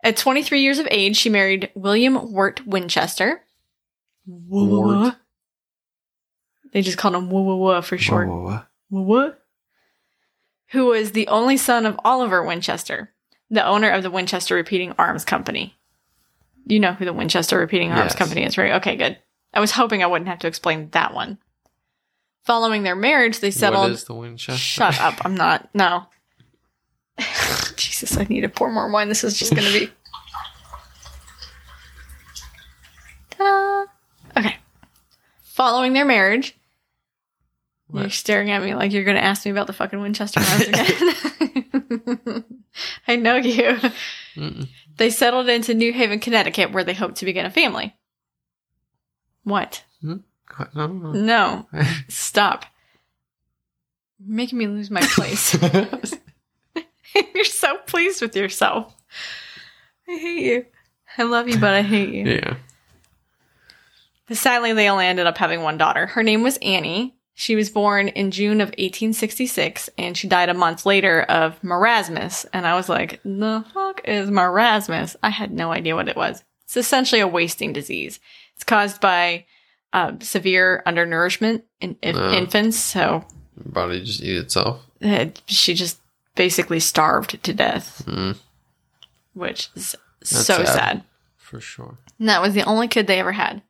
[0.05, 3.42] At 23 years of age, she married William Wirt Winchester.
[4.26, 5.14] Wirt.
[6.72, 8.28] They just called him Woo for short.
[8.28, 9.35] Whoa, whoa, Woo Woo.
[10.70, 13.12] Who was the only son of Oliver Winchester,
[13.50, 15.76] the owner of the Winchester Repeating Arms Company.
[16.66, 18.14] You know who the Winchester Repeating Arms Yes.
[18.14, 18.72] Company is, right?
[18.74, 19.18] Okay, good.
[19.52, 21.38] I was hoping I wouldn't have to explain that one.
[22.44, 23.85] Following their marriage, they settled.
[23.85, 24.59] What is the Winchester?
[24.59, 25.24] Shut up!
[25.24, 25.68] I'm not.
[25.74, 26.07] No.
[27.76, 29.09] Jesus, I need to pour more wine.
[29.09, 29.92] This is just going to be.
[33.31, 34.40] Ta-da!
[34.40, 34.57] Okay.
[35.42, 36.57] Following their marriage,
[37.92, 40.68] you're staring at me like you're going to ask me about the fucking Winchester Arms
[40.68, 42.44] again.
[43.09, 43.76] I know you.
[44.35, 44.68] Mm-mm.
[44.96, 47.94] They settled into New Haven, Connecticut, where they hoped to begin a family.
[49.44, 49.85] What?
[50.00, 50.20] What?
[50.75, 51.67] No, no.
[52.09, 52.67] Stop.
[54.19, 55.57] You're making me lose my place.
[57.35, 58.95] You're so pleased with yourself.
[60.09, 60.67] I hate you.
[61.19, 62.25] I love you, but I hate you.
[62.25, 62.55] yeah.
[64.31, 66.07] Sadly, they only ended up having one daughter.
[66.07, 67.17] Her name was Annie.
[67.35, 72.47] She was born in June of 1866, and she died a month later of marasmus.
[72.53, 75.17] And I was like, the fuck is marasmus?
[75.23, 76.43] I had no idea what it was.
[76.65, 78.21] It's essentially a wasting disease.
[78.55, 79.47] It's caused by
[79.92, 82.33] uh, severe undernourishment in, in Oh.
[82.33, 82.78] infants.
[82.78, 83.24] So
[83.57, 84.83] Body just eat itself.
[85.02, 86.00] uh, she just
[86.35, 88.37] basically starved to death, Mm,
[89.35, 90.66] which is That's so sad.
[90.66, 91.05] sad.
[91.37, 91.98] for sure.
[92.18, 93.62] And that was the only kid they ever had.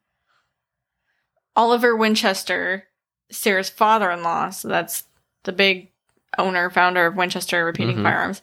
[1.56, 2.84] Oliver Winchester,
[3.30, 5.04] Sarah's father in law, so that's
[5.44, 5.90] the big
[6.38, 8.02] owner, founder of Winchester Repeating Mhm.
[8.04, 8.42] Firearms.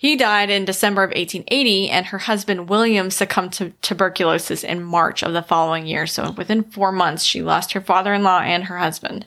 [0.00, 5.24] He died in December of 1880, and her husband William succumbed to tuberculosis in March
[5.24, 6.06] of the following year.
[6.06, 9.26] So within four months, she lost her father in law and her husband.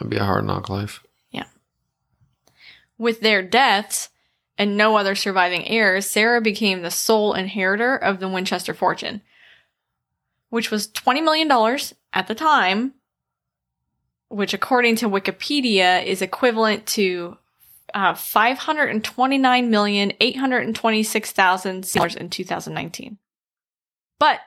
[0.00, 1.02] It'd be a hard knock life.
[1.30, 1.44] Yeah.
[2.96, 4.08] With their deaths
[4.56, 9.20] and no other surviving heirs, Sarah became the sole inheritor of the Winchester fortune,
[10.48, 11.78] which was $20 million
[12.14, 12.94] at the time,
[14.28, 17.36] which according to Wikipedia is equivalent to
[17.94, 22.28] uh, five hundred and twenty nine million eight hundred and twenty six thousand dollars in
[22.30, 23.18] two thousand nineteen.
[24.18, 24.40] But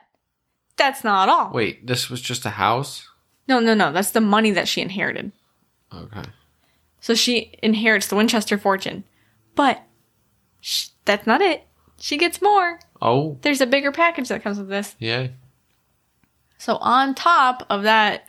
[0.78, 1.52] that's not all.
[1.52, 3.08] Wait, this was just a house?
[3.48, 3.92] No, no, no.
[3.92, 5.32] That's the money that she inherited.
[5.94, 6.24] Okay.
[7.02, 9.04] So she inherits the Winchester fortune.
[9.56, 9.82] But
[10.62, 11.66] sh- that's not it.
[11.98, 12.80] She gets more.
[13.02, 14.96] Oh, There's a bigger package that comes with this.
[15.00, 15.28] yeah.
[16.58, 18.26] So on top of that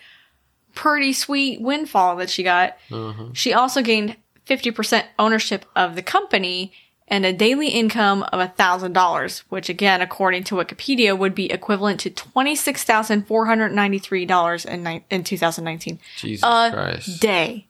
[0.75, 3.27] pretty sweet windfall that she got, Uh-huh.
[3.33, 4.17] she also gained
[4.51, 6.73] 50% ownership of the company
[7.09, 12.11] and a daily income of $1,000, which again, according to Wikipedia, would be equivalent to
[12.11, 15.99] $26,493 in, ni- in 2019.
[16.19, 17.21] Jesus A Christ.
[17.21, 17.67] day.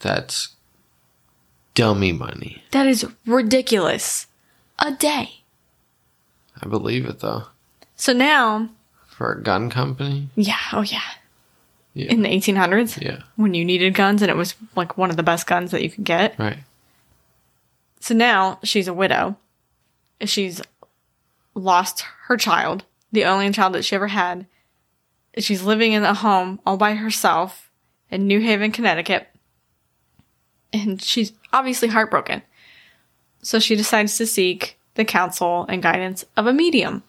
[0.00, 0.50] That's
[1.74, 2.62] dummy money.
[2.72, 4.26] That is ridiculous.
[4.78, 5.40] A day.
[6.62, 7.44] I believe it though.
[7.96, 8.68] So now,
[9.08, 10.28] For a gun company?
[10.36, 11.00] yeah, oh yeah.
[11.96, 12.12] Yeah.
[12.12, 13.22] In the 1800s, yeah.
[13.36, 15.88] when you needed guns and it was like one of the best guns that you
[15.88, 16.38] could get.
[16.38, 16.58] Right.
[18.00, 19.38] So now she's a widow.
[20.20, 20.60] She's
[21.54, 24.46] lost her child, the only child that she ever had.
[25.38, 27.70] She's living in a home all by herself
[28.10, 29.28] in New Haven, Connecticut.
[30.74, 32.42] And she's obviously heartbroken.
[33.40, 37.04] So she decides to seek the counsel and guidance of a medium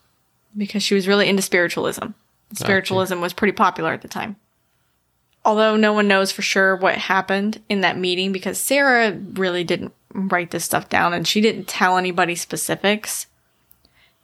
[0.56, 2.12] because she was really into spiritualism.
[2.54, 4.38] Spiritualism was pretty popular at the time.
[5.48, 9.94] Although no one knows for sure what happened in that meeting because Sarah really didn't
[10.14, 13.28] write this stuff down and she didn't tell anybody specifics.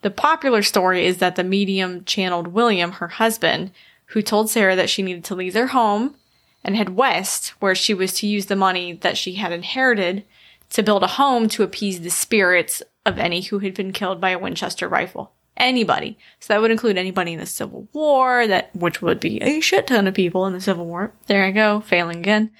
[0.02, 3.70] The popular story is that the medium channeled William, her husband,
[4.08, 6.14] who told Sarah that she needed to leave their home
[6.62, 10.24] and head west, where she was to use the money that she had inherited
[10.68, 14.28] to build a home to appease the spirits of any who had been killed by
[14.28, 15.32] a Winchester rifle.
[15.56, 16.18] Anybody.
[16.40, 19.86] So that would include anybody in the Civil War, that which would be a shit
[19.86, 21.12] ton of people in the Civil War.
[21.26, 22.50] There I go, failing again.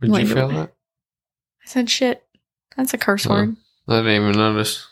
[0.00, 0.68] Did Wait, you feel that?
[1.62, 2.24] I said shit.
[2.76, 3.30] That's a curse Oh.
[3.30, 3.56] word.
[3.88, 4.86] I didn't even notice.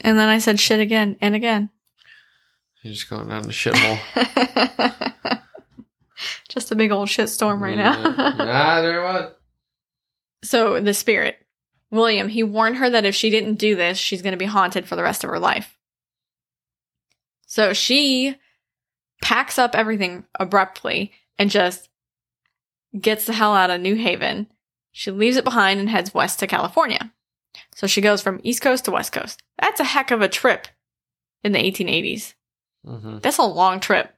[0.00, 1.70] And then I said shit again and again.
[2.82, 3.98] You're just going down the shithole.
[6.48, 7.94] Just a big old shit storm right now.
[8.16, 9.32] ah, there it was.
[10.42, 11.36] So the spirit,
[11.90, 14.86] William, he warned her that if she didn't do this, she's going to be haunted
[14.86, 15.76] for the rest of her life.
[17.46, 18.36] So she
[19.22, 21.88] packs up everything abruptly and just
[22.98, 24.46] gets the hell out of New Haven.
[24.92, 27.12] She leaves it behind and heads west to California.
[27.74, 29.42] So she goes from East Coast to West Coast.
[29.60, 30.68] That's a heck of a trip
[31.42, 32.34] in the 1880s.
[32.84, 34.14] hmm That's a long trip.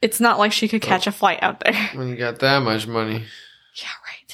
[0.00, 1.74] It's not like she could catch a flight out there.
[1.94, 3.24] When you got that much money.
[3.74, 4.27] Yeah, right.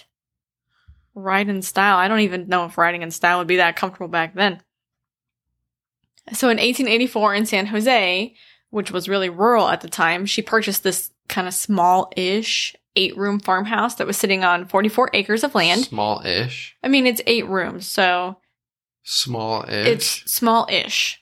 [1.14, 1.96] Ride in style.
[1.96, 4.60] I don't even know if riding in style would be that comfortable back then.
[6.32, 8.34] So in 1884 in San Jose,
[8.70, 13.16] which was really rural at the time, she purchased this kind of small ish eight
[13.16, 15.84] room farmhouse that was sitting on 44 acres of land.
[15.84, 16.76] Small ish.
[16.82, 18.38] I mean, it's eight rooms, so
[19.02, 19.86] Small ish.
[19.86, 21.20] it's small ish.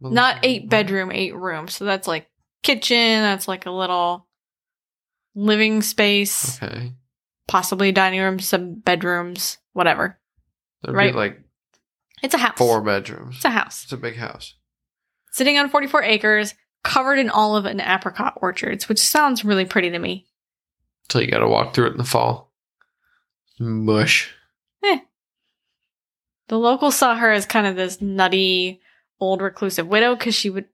[0.00, 1.74] Not eight bedroom, eight rooms.
[1.74, 2.28] So that's like
[2.62, 4.26] kitchen, that's like a little
[5.34, 6.92] living space, Okay.
[7.46, 10.18] Possibly dining room, some bedrooms, whatever.
[10.82, 11.14] There'd Right.
[11.14, 11.40] like
[12.22, 12.56] It's a house.
[12.58, 13.36] four bedrooms.
[13.36, 13.84] It's a house.
[13.84, 14.54] It's a big house.
[15.32, 19.98] Sitting on 44 acres, covered in olive and apricot orchards, which sounds really pretty to
[19.98, 20.26] me.
[21.08, 22.52] Till you gotta walk through it in the fall.
[23.58, 24.32] Mush.
[24.84, 24.98] Eh.
[26.48, 28.80] The locals saw her as kind of this nutty,
[29.20, 30.66] old reclusive widow because she would,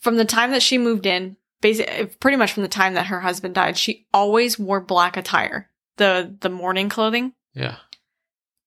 [0.00, 3.20] from the time that she moved in, basically, pretty much from the time that her
[3.20, 7.76] husband died, she always wore black attire, the the mourning clothing, Yeah.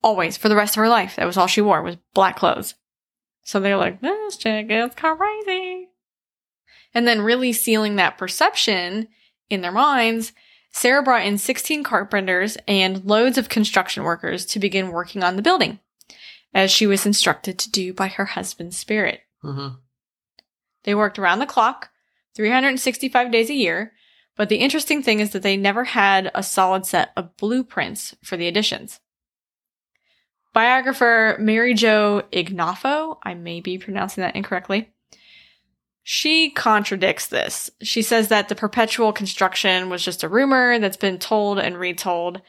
[0.03, 1.15] always for the rest of her life.
[1.15, 2.75] That was all she wore was black clothes.
[3.43, 5.87] So they're like, this chick is crazy.
[6.93, 9.07] And then really sealing that perception
[9.49, 10.33] in their minds,
[10.71, 15.41] Sarah brought in 16 carpenters and loads of construction workers to begin working on the
[15.41, 15.79] building,
[16.53, 19.21] as she was instructed to do by her husband's spirit.
[19.43, 19.71] Uh-huh.
[20.83, 21.89] They worked around the clock,
[22.35, 23.93] 365 days a year,
[24.37, 28.37] but the interesting thing is that they never had a solid set of blueprints for
[28.37, 28.99] the additions.
[30.53, 34.91] Biographer Mary Jo Ignoffo, I may be pronouncing that incorrectly,
[36.03, 37.69] she contradicts this.
[37.81, 42.41] She says that the perpetual construction was just a rumor that's been told and retold.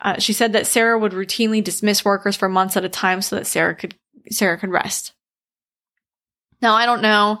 [0.00, 3.36] Uh, she said that Sarah would routinely dismiss workers for months at a time so
[3.36, 3.94] that Sarah could
[4.30, 5.12] Sarah could rest.
[6.60, 7.40] Now I don't know.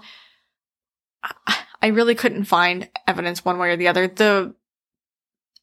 [1.82, 4.08] I- really couldn't find evidence one way or the other.
[4.08, 4.54] The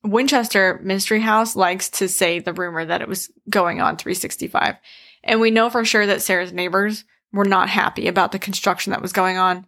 [0.03, 4.75] Winchester Mystery House likes to say the rumor that it was going on 365.
[5.23, 7.03] And we know for sure that Sarah's neighbors
[7.33, 9.67] were not happy about the construction that was going on.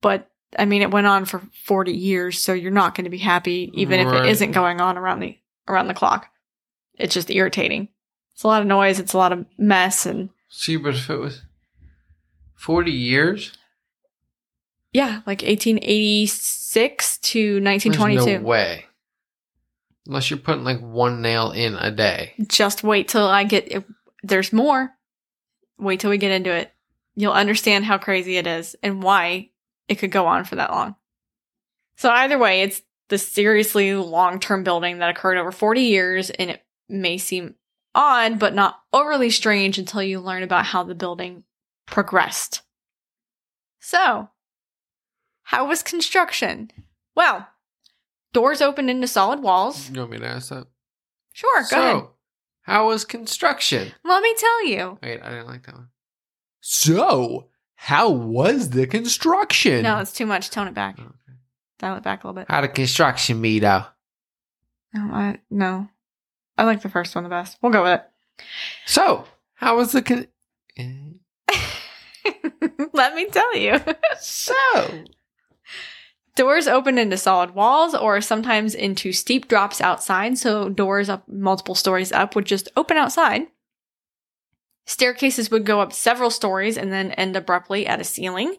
[0.00, 3.18] But I mean, it went on for 40 years, so you're not going to be
[3.18, 6.28] happy even if it isn't going on around the around the clock.
[6.94, 7.88] It's just irritating.
[8.32, 11.16] It's a lot of noise, it's a lot of mess and See, but if it
[11.18, 11.42] was
[12.54, 13.52] 40 years,
[14.96, 18.38] yeah, like 1886 to there's 1922.
[18.38, 18.86] no way.
[20.06, 22.32] Unless you're putting like one nail in a day.
[22.48, 23.84] Just wait till I get if
[24.22, 24.90] there's more.
[25.78, 26.72] Wait till we get into it.
[27.14, 29.50] You'll understand how crazy it is and why
[29.86, 30.96] it could go on for that long.
[31.98, 32.80] So either way, it's
[33.10, 37.54] the seriously long-term building that occurred over 40 years and it may seem
[37.94, 41.44] odd but not overly strange until you learn about how the building
[41.86, 42.62] progressed.
[43.78, 44.30] So,
[45.46, 46.70] how was construction?
[47.14, 47.48] Well,
[48.32, 49.88] doors opened into solid walls.
[49.90, 50.66] You want me to ask that?
[51.32, 52.04] Sure, go so, ahead.
[52.62, 53.92] how was construction?
[54.04, 54.98] Let me tell you.
[55.02, 55.88] Wait, I didn't like that one.
[56.60, 59.82] So, how was the construction?
[59.82, 60.50] No, it's too much.
[60.50, 60.98] Tone it back.
[60.98, 61.10] Okay.
[61.78, 62.50] Dial it back a little bit.
[62.50, 63.84] How the construction be though?
[64.94, 65.88] No, I, no.
[66.58, 67.58] I like the first one the best.
[67.62, 68.04] We'll go with it.
[68.86, 70.26] So, how was the con-
[70.78, 71.12] Eh.
[72.92, 73.78] Let me tell you.
[74.20, 75.04] so?
[76.36, 80.38] Doors open into solid walls or sometimes into steep drops outside.
[80.38, 83.46] So doors up multiple stories up would just open outside.
[84.84, 88.54] Staircases would go up several stories and then end abruptly at a ceiling.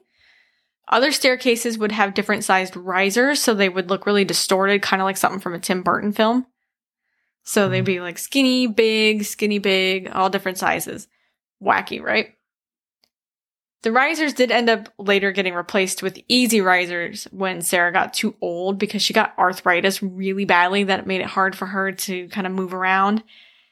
[0.90, 5.06] Other staircases would have different sized risers, so they would look really distorted, kind of
[5.06, 6.48] like something from a Tim Burton film.
[7.44, 7.86] So they'd hmm.
[7.86, 11.08] be like skinny, big, skinny, big, all different sizes.
[11.62, 12.37] Wacky, right?
[13.84, 18.36] The risers did end up later getting replaced with easy risers when Sarah got too
[18.42, 22.28] old because she got arthritis really badly that it made it hard for her to
[22.30, 23.24] kind of move around.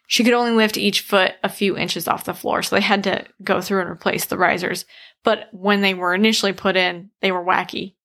[0.08, 3.04] She could only lift each foot a few inches off the floor, so they had
[3.06, 4.86] to go through and replace the risers.
[5.24, 7.96] But when they were initially put in, they were wacky.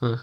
[0.00, 0.16] Huh.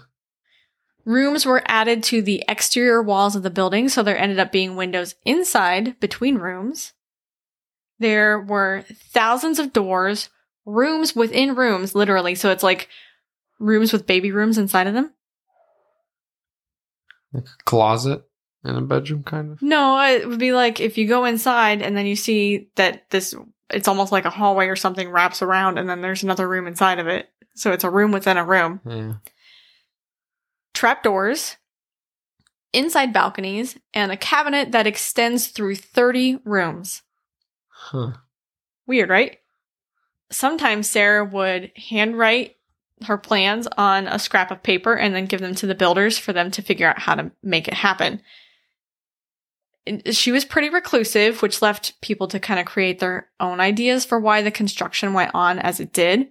[1.04, 4.76] Rooms were added to the exterior walls of the building, so there ended up being
[4.76, 6.92] windows inside between rooms.
[7.98, 10.30] There were thousands of doors,
[10.64, 12.34] rooms within rooms, literally.
[12.34, 12.88] So it's like
[13.58, 15.12] rooms with baby rooms inside of them.
[17.32, 18.22] Like a closet
[18.64, 19.62] in a bedroom, kind of?
[19.62, 23.34] No, it would be like if you go inside and then you see that this,
[23.70, 26.98] it's almost like a hallway or something wraps around and then there's another room inside
[26.98, 27.28] of it.
[27.54, 28.80] So it's a room within a room.
[28.86, 29.14] Yeah.
[30.72, 31.56] Trapdoors,
[32.72, 37.02] inside balconies, and a cabinet that extends through 30 rooms.
[37.68, 38.12] Huh.
[38.86, 39.38] Weird, right?
[40.34, 42.56] Sometimes Sarah would handwrite
[43.04, 46.32] her plans on a scrap of paper and then give them to the builders for
[46.32, 48.20] them to figure out how to make it happen.
[50.10, 54.18] She was pretty reclusive, which left people to kind of create their own ideas for
[54.18, 56.30] why the construction went on as it did.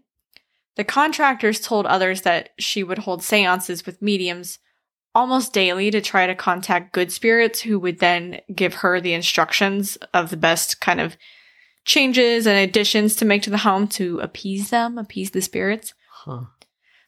[0.76, 4.60] The contractors told others that she would hold seances with mediums
[5.16, 9.98] almost daily to try to contact good spirits who would then give her the instructions
[10.14, 11.16] of the best kind of
[11.86, 15.94] changes and additions to make to the home to appease them, appease the spirits.
[16.10, 16.42] Huh.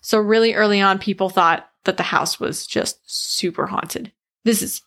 [0.01, 4.11] So really early on, people thought that the house was just super haunted.
[4.43, 4.81] This is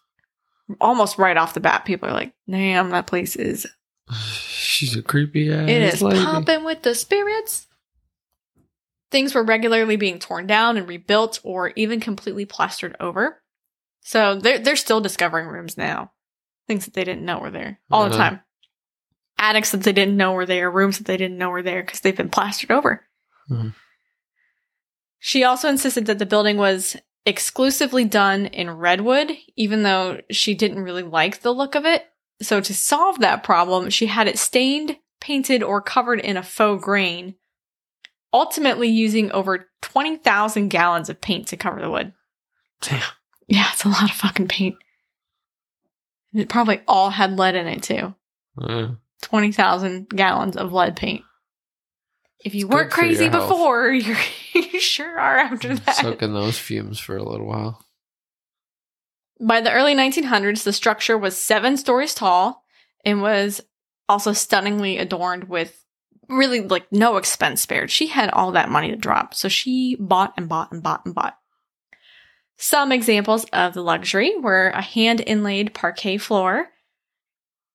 [0.81, 1.85] almost right off the bat.
[1.85, 3.67] People are like, damn, that place is,
[4.49, 5.69] She's a creepy ass.
[5.69, 6.23] it is lady.
[6.23, 7.67] pumping with the spirits.
[9.11, 13.43] Things were regularly being torn down and rebuilt or even completely plastered over.
[14.03, 16.13] So they're, they're still discovering rooms now.
[16.67, 18.19] Things that they didn't know were there all the Uh-huh.
[18.19, 18.41] time.
[19.39, 22.01] Attics that they didn't know were there, rooms that they didn't know were there because
[22.01, 23.07] they've been plastered over.
[23.51, 23.75] Mhm.
[25.21, 30.83] She also insisted that the building was exclusively done in redwood, even though she didn't
[30.83, 32.07] really like the look of it.
[32.41, 36.83] So to solve that problem, she had it stained, painted, or covered in a faux
[36.83, 37.35] grain,
[38.33, 42.13] ultimately using over 20,000 gallons of paint to cover the wood.
[42.81, 43.03] Damn.
[43.47, 44.77] Yeah, it's a lot of fucking paint.
[46.33, 48.15] And it probably all had lead in it too.
[48.61, 48.91] Yeah.
[49.23, 51.25] 20,000 gallons of lead paint.
[52.45, 54.17] If you It's weren't for your crazy before, you're,
[54.55, 55.97] you sure are after that.
[55.97, 57.85] Soaking those fumes for a little while.
[59.41, 62.65] By the early 1900s, the structure was seven stories tall
[63.05, 63.61] and was
[64.09, 65.85] also stunningly adorned with
[66.29, 67.91] really like no expense spared.
[67.91, 71.15] She had all that money to drop, so she bought and bought and bought and
[71.15, 71.37] bought.
[72.57, 76.69] Some examples of the luxury were a hand inlaid parquet floor,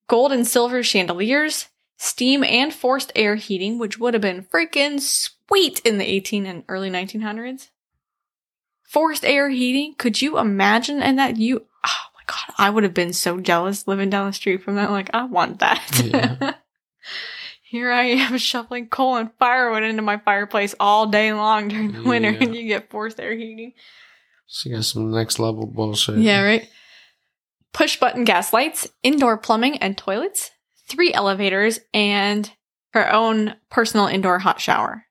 [0.08, 5.80] gold and silver chandeliers, steam and forced air heating, which would have been freaking sweet
[5.86, 7.70] in the 18 and early 1900s
[8.84, 9.96] forced air heating.
[9.98, 11.02] Could you imagine?
[11.02, 14.34] And that you, oh my God, I would have been so jealous living down the
[14.34, 14.92] street from that.
[14.92, 16.02] Like, I want that.
[16.04, 16.54] Yeah.
[17.64, 22.04] here I am shoveling coal and firewood into my fireplace all day long during the
[22.04, 22.44] winter, Yeah.
[22.44, 23.74] and you get forced air heating.
[24.46, 26.20] She got some next level bullshit.
[26.20, 26.70] Yeah, right.
[27.74, 30.52] Push button gas lights, indoor plumbing and toilets,
[30.88, 32.52] three elevators, and
[32.92, 35.06] her own personal indoor hot shower,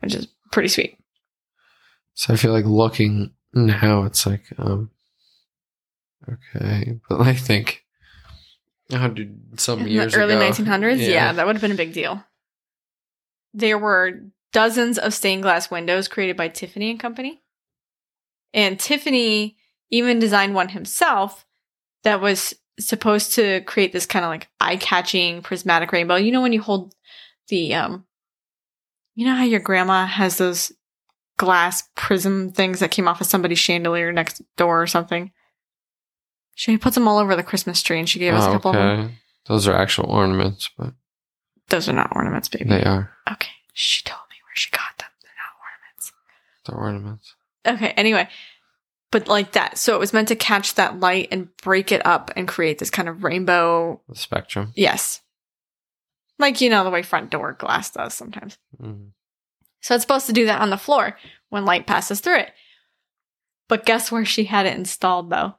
[0.00, 0.98] which is pretty sweet.
[2.14, 4.90] So I feel like looking now, it's like, um,
[6.28, 7.84] okay, but I think
[8.90, 11.32] a hundred some In years early ago, 1900s, yeah.
[11.32, 12.24] that would have been a big deal.
[13.52, 14.20] There were
[14.52, 17.42] dozens of stained glass windows created by Tiffany and Company.
[18.54, 19.58] And Tiffany
[19.90, 21.44] even designed one himself
[22.04, 26.14] that was supposed to create this kind of like eye-catching prismatic rainbow.
[26.16, 26.94] You know when you hold
[27.48, 28.04] the um
[29.14, 30.70] you know how your grandma has those
[31.38, 35.32] glass prism things that came off of somebody's chandelier next door or something?
[36.54, 38.70] She puts them all over the Christmas tree and she gave us a Oh, couple
[38.72, 39.00] of them.
[39.06, 39.14] okay.
[39.46, 40.92] Those are actual ornaments, but
[41.68, 42.68] Those are not ornaments, baby.
[42.68, 43.10] they are.
[43.30, 43.50] Okay.
[43.72, 45.08] She told me where she got them.
[45.22, 46.12] They're not ornaments.
[46.66, 47.34] They're ornaments.
[47.66, 48.28] Okay, anyway.
[49.10, 49.78] But like that.
[49.78, 52.90] So it was meant to catch that light and break it up and create this
[52.90, 54.02] kind of rainbow.
[54.08, 54.72] The spectrum.
[54.76, 55.22] Yes.
[56.38, 58.58] Like, you know, the way front door glass does sometimes.
[58.80, 59.12] Mhm.
[59.80, 61.16] So it's supposed to do that on the floor
[61.48, 62.52] when light passes through it.
[63.68, 65.54] But guess where she had it installed though?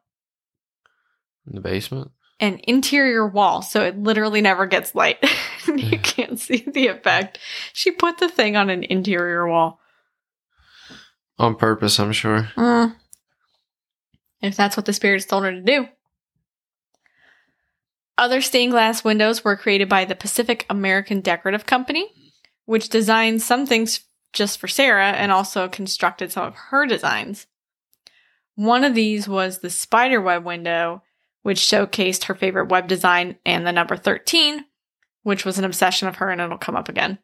[1.47, 2.11] In the basement.
[2.39, 3.61] An interior wall.
[3.61, 5.17] So it literally never gets light.
[5.67, 7.39] you can't see the effect.
[7.73, 9.79] She put the thing on an interior wall.
[11.37, 12.49] On purpose, I'm sure.
[12.55, 12.95] Mm.
[14.41, 15.87] If that's what the spirits told her to do.
[18.17, 22.11] Other stained glass windows were created by the Pacific American Decorative Company,
[22.65, 24.01] which designed some things
[24.33, 27.47] just for Sarah and also constructed some of her designs.
[28.55, 31.03] One of these was the spiderweb window,
[31.43, 34.65] which showcased her favorite web design and the number 13,
[35.23, 37.19] which was an obsession of her and it'll come up again.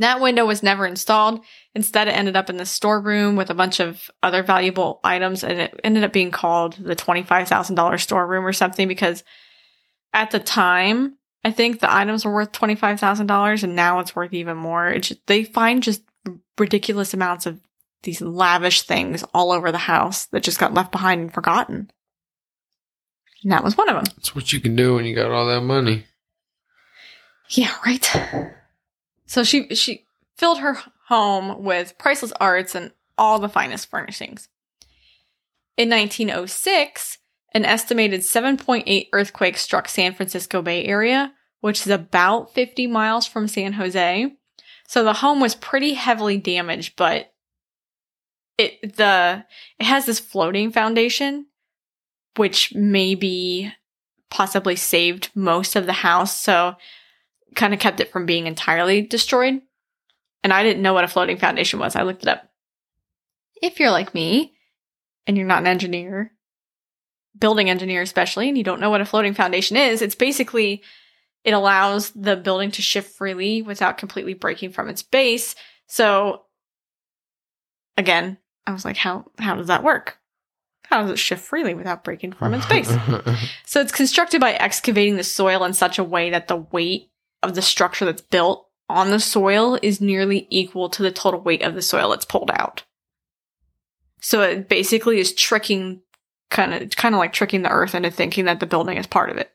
[0.00, 1.44] That window was never installed.
[1.74, 5.60] Instead, it ended up in the storeroom with a bunch of other valuable items, and
[5.60, 9.22] it ended up being called the $25,000 storeroom or something because
[10.14, 14.56] at the time, I think the items were worth $25,000, and now it's worth even
[14.56, 14.88] more.
[14.88, 16.02] It's they find just
[16.58, 17.60] ridiculous amounts of
[18.02, 21.90] these lavish things all over the house that just got left behind and forgotten.
[23.42, 24.04] And that was one of them.
[24.16, 26.06] That's what you can do when you got all that money.
[27.50, 28.56] Yeah, right.
[29.30, 30.06] So she she
[30.36, 30.76] filled her
[31.06, 34.48] home with priceless arts and all the finest furnishings.
[35.76, 37.18] In 1906,
[37.54, 43.46] an estimated 7.8 earthquake struck San Francisco Bay Area, which is about 50 miles from
[43.46, 44.32] San Jose.
[44.88, 47.32] So the home was pretty heavily damaged, but
[48.58, 49.44] it the
[49.78, 51.46] it has this floating foundation
[52.34, 53.72] which maybe
[54.28, 56.36] possibly saved most of the house.
[56.36, 56.74] So
[57.54, 59.60] kind of kept it from being entirely destroyed.
[60.42, 61.96] And I didn't know what a floating foundation was.
[61.96, 62.48] I looked it up.
[63.62, 64.54] If you're like me
[65.26, 66.32] and you're not an engineer,
[67.38, 70.82] building engineer especially, and you don't know what a floating foundation is, it's basically
[71.44, 75.54] it allows the building to shift freely without completely breaking from its base.
[75.86, 76.42] So
[77.96, 80.18] again, I was like, how how does that work?
[80.84, 82.92] How does it shift freely without breaking from its base?
[83.64, 87.09] So it's constructed by excavating the soil in such a way that the weight
[87.42, 91.62] of the structure that's built on the soil is nearly equal to the total weight
[91.62, 92.82] of the soil that's pulled out.
[94.20, 96.02] So it basically is tricking
[96.50, 99.30] kind of kind of like tricking the earth into thinking that the building is part
[99.30, 99.52] of it.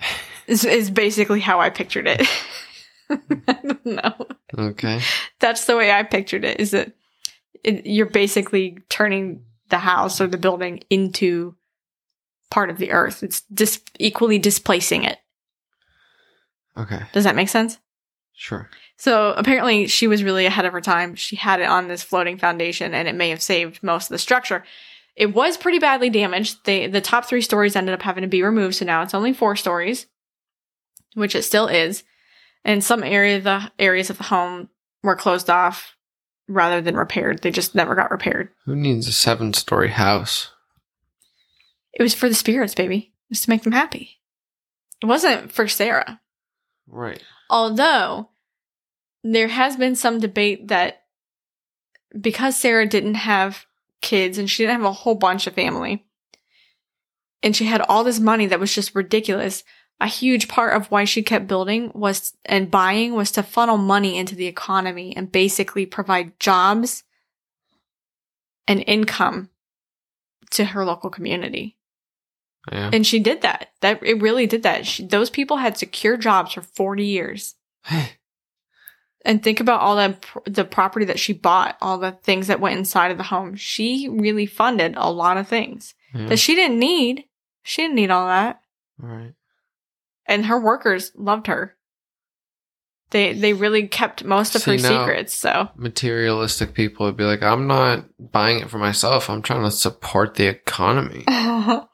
[0.46, 2.26] Is is basically how I pictured it.
[3.10, 4.26] I don't know.
[4.56, 5.02] okay.
[5.40, 6.58] That's the way I pictured it.
[6.58, 6.92] Is that
[7.62, 11.54] it, you're basically turning the house or the building into
[12.50, 13.22] part of the earth.
[13.22, 15.18] It's dis- equally displacing it.
[16.78, 17.00] Okay.
[17.12, 17.78] Does that make sense?
[18.34, 18.70] Sure.
[18.96, 21.16] So apparently she was really ahead of her time.
[21.16, 24.18] She had it on this floating foundation and it may have saved most of the
[24.18, 24.64] structure.
[25.16, 26.58] It was pretty badly damaged.
[26.64, 28.76] They, the top three stories ended up having to be removed.
[28.76, 30.06] So now it's only four stories,
[31.14, 32.04] which it still is.
[32.64, 34.68] And some area, the areas of the home
[35.02, 35.96] were closed off
[36.46, 37.42] rather than repaired.
[37.42, 38.50] They just never got repaired.
[38.66, 40.50] Who needs a seven story house?
[41.92, 43.12] It was for the spirits, baby.
[43.28, 44.20] It was to make them happy.
[45.02, 46.20] It wasn't for Sarah.
[46.88, 47.22] Right.
[47.50, 48.30] Although
[49.24, 51.02] there has been some debate that
[52.18, 53.66] because Sarah didn't have
[54.00, 56.06] kids and she didn't have a whole bunch of family,
[57.42, 59.64] and she had all this money that was just ridiculous,
[60.00, 64.16] a huge part of why she kept building was and buying was to funnel money
[64.16, 67.04] into the economy and basically provide jobs
[68.66, 69.50] and income
[70.50, 71.77] to her local community.
[72.70, 72.90] Yeah.
[72.92, 73.68] And she did that.
[73.80, 74.86] That it really did that.
[74.86, 77.54] She, those people had secure jobs for 40 years.
[79.24, 82.78] And think about all the the property that she bought, all the things that went
[82.78, 83.56] inside of the home.
[83.56, 86.26] She really funded a lot of things yeah.
[86.28, 87.24] that she didn't need.
[87.62, 88.60] She didn't need all that.
[88.96, 89.34] Right.
[90.24, 91.76] And her workers loved her.
[93.10, 95.34] They they really kept most of her See, now- secrets.
[95.34, 99.28] So Materialistic people would be like, I'm not buying it for myself.
[99.28, 101.24] I'm trying to support the economy.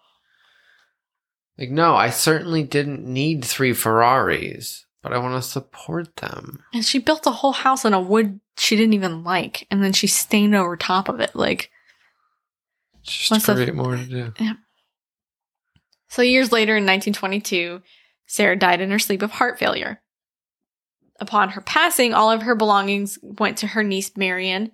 [1.58, 6.64] Like, no, I certainly didn't need three Ferraris, but I want to support them.
[6.72, 9.92] and she built a whole house in a wood she didn't even like, and then
[9.92, 11.34] she stained over top of it.
[11.34, 11.70] Like
[13.02, 14.32] Just What's to the- create more to do.
[14.38, 14.52] Yeah.
[16.08, 17.82] so, years later in 1922,
[18.26, 20.00] Sarah died in her sleep of heart failure.
[21.20, 24.72] Upon her passing, all of her belongings went to her niece Marion,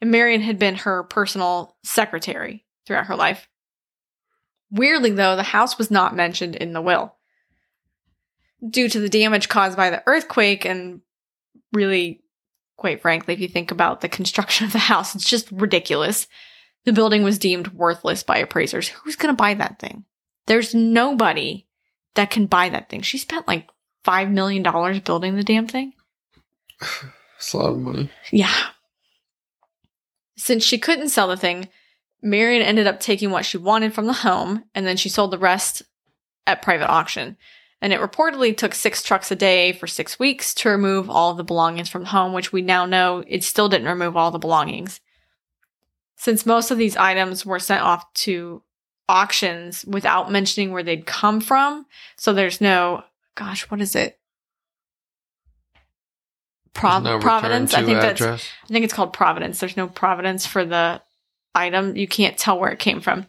[0.00, 3.48] and Marion had been her personal secretary throughout her life.
[4.70, 7.14] Weirdly, though, the house was not mentioned in the will.
[8.68, 11.00] Due to the damage caused by the earthquake, and
[11.72, 12.22] really,
[12.76, 16.26] quite frankly, if you think about the construction of the house, it's just ridiculous.
[16.84, 18.88] The building was deemed worthless by appraisers.
[18.88, 20.04] Who's going to buy that thing?
[20.46, 21.66] There's nobody
[22.14, 23.02] that can buy that thing.
[23.02, 23.68] She spent like
[24.04, 24.62] $5 million
[25.00, 25.92] building the damn thing.
[27.38, 28.10] It's a lot of money.
[28.32, 28.54] Yeah.
[30.38, 31.68] Since she couldn't sell the thing,
[32.26, 35.38] Marion ended up taking what she wanted from the home and then she sold the
[35.38, 35.82] rest
[36.46, 37.36] at private auction.
[37.80, 41.44] And it reportedly took six trucks a day for six weeks to remove all the
[41.44, 45.00] belongings from the home, which we now know it still didn't remove all the belongings.
[46.16, 48.62] Since most of these items were sent off to
[49.08, 53.04] auctions without mentioning where they'd come from, so there's no,
[53.34, 54.18] gosh, what is it?
[56.72, 57.72] Prov- no Providence.
[57.72, 58.48] I think to that's address.
[58.64, 59.60] I think it's called Providence.
[59.60, 61.02] There's no Providence for the
[61.56, 61.96] item.
[61.96, 63.26] You can't tell where it came from.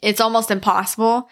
[0.00, 1.28] It's almost impossible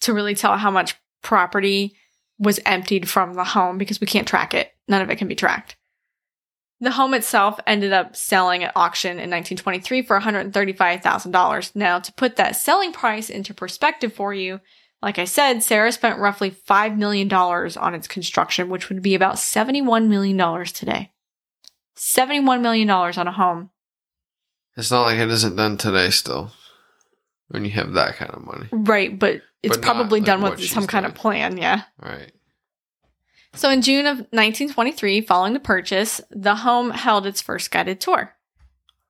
[0.00, 1.96] to really tell how much property
[2.38, 4.72] was emptied from the home because we can't track it.
[4.88, 5.76] None of it can be tracked.
[6.80, 11.74] The home itself ended up selling at auction in 1923 for $135,000.
[11.74, 14.60] Now, to put that selling price into perspective for you,
[15.00, 19.36] like I said, Sarah spent roughly $5 million on its construction, which would be about
[19.36, 21.12] $71 million today.
[21.96, 23.70] $71 million on a home.
[24.76, 26.52] It's not like it isn't done today still.
[27.48, 28.66] When you have that kind of money.
[28.72, 31.82] Right, but it's But not, probably like, done with some kind of plan, yeah.
[32.02, 32.32] Right.
[33.54, 38.34] So in June of 1923, following the purchase, the home held its first guided tour.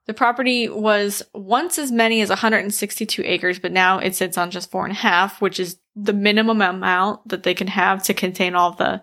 [0.06, 4.70] The property was once as many as 162 acres, but now it sits on just
[4.70, 8.54] four and a half, which is the minimum amount that they can have to contain
[8.54, 9.02] all the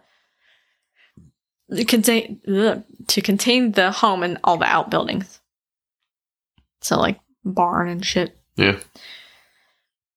[1.88, 5.42] contain ugh, to contain the home and all the outbuildings.
[6.84, 8.38] So like barn and shit.
[8.56, 8.80] Yeah.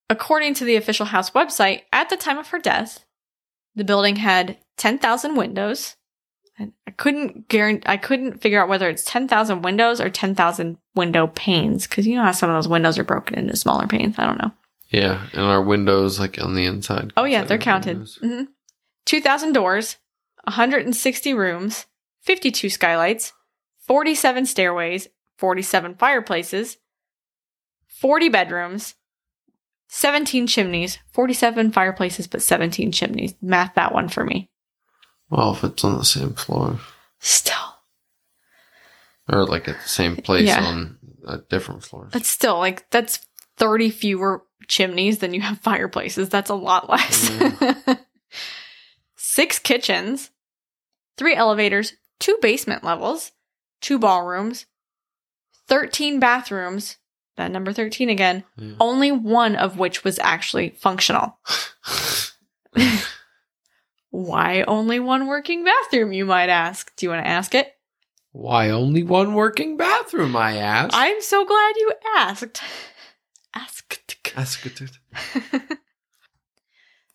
[0.08, 3.04] According to the official house website, at the time of her death,
[3.74, 5.96] the building had 10,000 windows.
[6.58, 11.26] And I couldn't guarantee, I couldn't figure out whether it's 10,000 windows or 10,000 window
[11.26, 14.18] panes because you know how some of those windows are broken into smaller panes.
[14.18, 14.52] I don't know.
[14.88, 15.26] Yeah.
[15.32, 17.12] And our windows like on the inside.
[17.16, 17.96] Oh yeah, they're counted.
[17.96, 18.18] windows.
[18.22, 18.42] hmm
[19.04, 19.98] 2,000 doors,
[20.44, 21.86] 160 rooms,
[22.22, 23.32] 52 skylights,
[23.86, 25.08] 47 stairways,
[25.38, 26.78] 47 fireplaces,
[27.86, 28.94] 40 bedrooms,
[29.88, 33.34] 17 chimneys, 47 fireplaces, but 17 chimneys.
[33.40, 34.50] Math that one for me.
[35.30, 36.78] Well, if it's on the same floor.
[37.20, 37.54] Still.
[39.28, 40.64] Or like at the same place Yeah.
[40.64, 42.08] on a different floor.
[42.12, 43.18] That's still like, that's
[43.56, 46.28] 30 fewer chimneys than you have fireplaces.
[46.28, 47.30] That's a lot less.
[49.16, 50.30] Six kitchens,
[51.16, 53.32] three elevators, two basement levels,
[53.80, 54.66] two ballrooms,
[55.68, 56.96] 13 bathrooms.
[57.36, 58.44] That number 13 again.
[58.56, 58.74] Yeah.
[58.80, 61.38] Only one of which was actually functional.
[64.10, 66.94] Why only one working bathroom, you might ask?
[66.96, 67.72] Do you want to ask it?
[68.32, 70.94] Why only one working bathroom, I asked.
[70.94, 72.62] I'm so glad you asked.
[73.54, 74.32] Asked.
[74.36, 74.80] Asked.
[74.80, 74.98] it.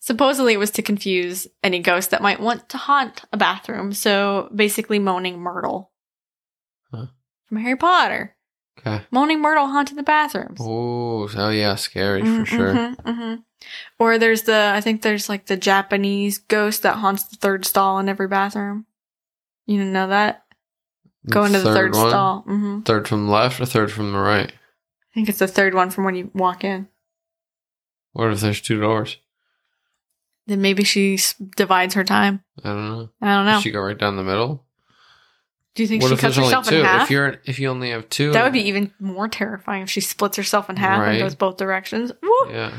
[0.00, 3.92] Supposedly, it was to confuse any ghost that might want to haunt a bathroom.
[3.92, 5.92] So basically, Moaning Myrtle
[6.92, 7.06] Huh.
[7.46, 8.34] from Harry Potter.
[8.78, 9.02] Okay.
[9.10, 10.58] Moaning Myrtle haunted the bathrooms.
[10.60, 12.74] Oh, oh yeah, scary Mm, for sure.
[12.74, 13.42] mhm, mhm.
[13.98, 17.98] Or there's the, I think there's like the Japanese ghost that haunts the third stall
[17.98, 18.86] in every bathroom.
[19.66, 20.44] You didn't know that?
[21.28, 22.40] Go into the third stall.
[22.42, 24.50] hmm Third from the left or third from the right?
[24.50, 26.88] I think it's the third one from when you walk in.
[28.12, 29.18] What if there's two doors?
[30.48, 32.42] Then maybe she s- divides her time.
[32.64, 33.10] I don't know.
[33.20, 33.52] I don't know.
[33.52, 34.64] Does she go right down the middle?
[35.74, 36.78] Do you think what she cuts herself two?
[36.80, 37.04] in half?
[37.04, 40.00] If you're if you only have two, That would be even more terrifying if she
[40.02, 41.12] splits herself in half Right.
[41.12, 42.12] and goes both directions.
[42.22, 42.50] Woo!
[42.50, 42.72] yeah.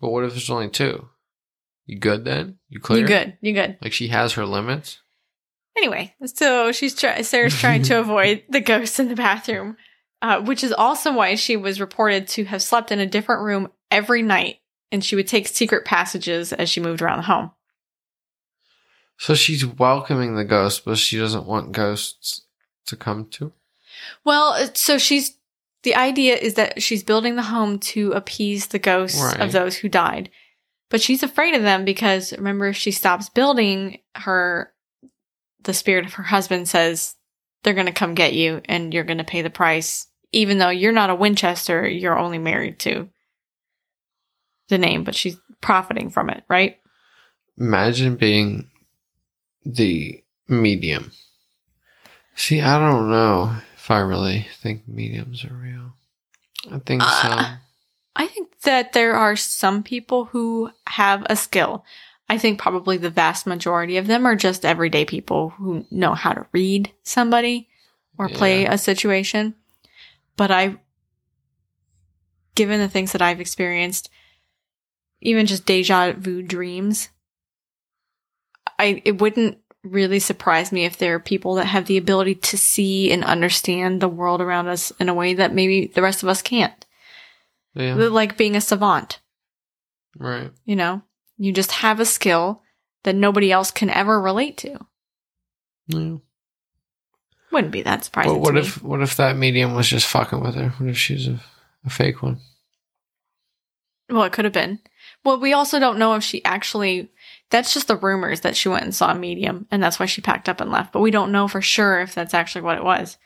[0.00, 1.08] But what if there's only two?
[1.86, 2.58] You good then?
[2.68, 3.00] You clear?
[3.00, 3.38] You good?
[3.40, 3.78] You good?
[3.80, 5.00] Like she has her limits.
[5.76, 9.76] Anyway, so she's try- Sarah's trying to avoid the ghosts in the bathroom,
[10.20, 13.70] uh, which is also why she was reported to have slept in a different room
[13.90, 14.56] every night,
[14.92, 17.52] and she would take secret passages as she moved around the home.
[19.18, 22.42] So she's welcoming the ghosts, but she doesn't want ghosts
[22.86, 23.52] to come to.
[24.24, 25.36] Well, so she's
[25.82, 29.40] the idea is that she's building the home to appease the ghosts Right.
[29.40, 30.30] of those who died.
[30.90, 34.72] But she's afraid of them because remember if she stops building her
[35.62, 37.14] the spirit of her husband says
[37.62, 40.68] they're going to come get you and you're going to pay the price even though
[40.68, 43.08] you're not a Winchester, you're only married to
[44.68, 46.78] the name, but she's profiting from it, right?
[47.56, 48.70] Imagine being
[49.68, 51.12] the medium.
[52.34, 55.92] See, I don't know if I really think mediums are real.
[56.70, 57.58] I think Uh, some.
[58.16, 61.84] I think that there are some people who have a skill.
[62.28, 66.32] I think probably the vast majority of them are just everyday people who know how
[66.32, 67.68] to read somebody
[68.18, 68.72] or play Yeah.
[68.72, 69.54] a situation.
[70.36, 70.76] But I,
[72.54, 74.10] given the things that I've experienced,
[75.20, 77.08] even just deja vu dreams,
[78.78, 82.58] I it wouldn't really surprise me if there are people that have the ability to
[82.58, 86.28] see and understand the world around us in a way that maybe the rest of
[86.28, 86.84] us can't
[87.74, 89.20] Yeah, like being a savant,
[90.18, 90.50] right.
[90.64, 91.02] you know?
[91.36, 92.62] You just have a skill
[93.04, 94.84] that nobody else can ever relate to.
[95.86, 96.16] Yeah.
[97.50, 98.34] Wouldn't be that surprising.
[98.34, 100.70] But what if what if that medium was just fucking with her?
[100.70, 101.40] What if she's a,
[101.86, 102.40] a fake one?
[104.10, 104.80] Well, it could have been.
[105.24, 107.10] Well, we also don't know if she actually.
[107.50, 110.20] That's just the rumors that she went and saw a medium, and that's why she
[110.20, 110.92] packed up and left.
[110.92, 113.16] But we don't know for sure if that's actually what it was.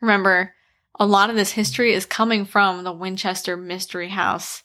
[0.00, 0.54] Remember,
[0.98, 4.62] a lot of this history is coming from the Winchester Mystery House.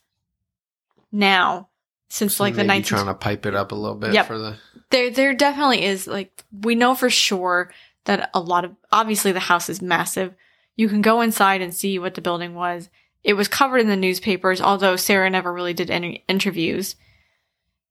[1.12, 1.70] Now,
[2.12, 4.28] since like the Maybe 19 trying to pipe it up a little bit Yep.
[4.28, 4.58] for the
[4.90, 7.72] there there definitely is like we know for sure
[8.04, 10.34] that a lot of obviously the house is massive
[10.76, 12.90] you can go inside and see what the building was
[13.24, 16.98] it was covered in the newspapers although sarah never really did any interviews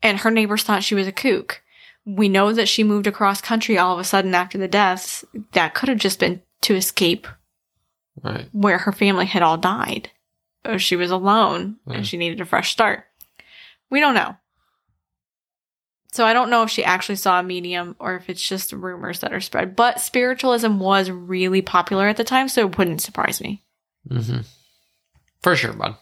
[0.02, 1.62] and her neighbors thought she was a kook
[2.06, 5.74] we know that she moved across country all of a sudden after the deaths that
[5.74, 7.26] could have just been to escape
[8.22, 8.48] right.
[8.52, 10.10] where her family had all died
[10.64, 11.94] or she was alone Yeah.
[11.96, 13.04] and she needed a fresh start
[13.90, 14.36] we don't know
[16.12, 19.20] so I don't know if she actually saw a medium or if it's just rumors
[19.20, 19.76] that are spread.
[19.76, 23.62] But spiritualism was really popular at the time, so it wouldn't surprise me.
[24.08, 24.40] Mm-hmm.
[25.42, 25.96] For sure, bud.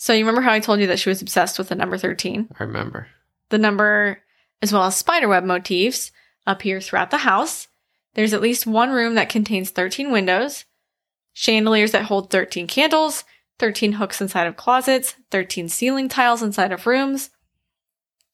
[0.00, 2.50] So you remember how I told you that she was obsessed with the number 13?
[2.58, 3.08] I remember.
[3.48, 4.22] The number,
[4.62, 6.12] as well as spiderweb motifs,
[6.46, 7.66] appear throughout the house.
[8.14, 10.66] There's at least one room that contains 13 windows,
[11.32, 13.24] chandeliers that hold 13 candles,
[13.58, 17.30] 13 hooks inside of closets, 13 ceiling tiles inside of rooms.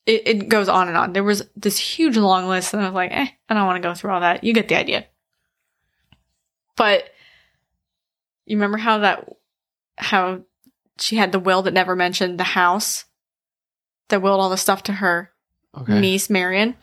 [0.05, 1.15] It, it goes on and on.
[1.15, 3.89] There was this huge long list, and I was like, eh, I don't want to
[3.89, 4.45] go through all that.
[4.45, 5.07] You get the idea.
[6.77, 7.05] But
[8.45, 9.27] you remember how that,
[9.97, 10.43] how
[10.99, 13.05] she had the will that never mentioned the house
[14.09, 15.31] that willed all the stuff to her
[15.77, 15.99] Okay.
[16.01, 16.77] niece Marion.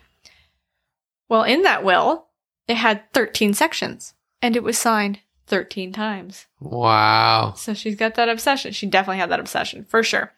[1.29, 2.27] Well, in that will,
[2.67, 6.45] it had 13 sections and it was signed 13 times.
[6.59, 7.53] Wow.
[7.55, 8.73] So she's got that obsession.
[8.73, 10.31] She definitely had that obsession for sure.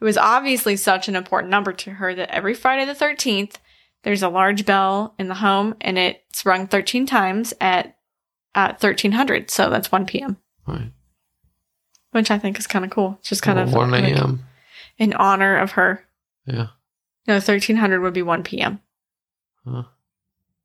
[0.00, 3.56] It was obviously such an important number to her that every Friday the 13th,
[4.04, 7.96] there's a large bell in the home and it's rung 13 times at
[8.54, 9.50] uh, 1300.
[9.50, 10.90] So that's 1 p.m., Right.
[12.12, 13.16] Which I think is kind of cool.
[13.20, 14.44] It's just kind of 1 like a.m.
[14.98, 16.04] in honor of her.
[16.46, 16.68] Yeah.
[17.26, 18.80] No, 1300 would be 1 p.m.
[19.66, 19.84] Huh.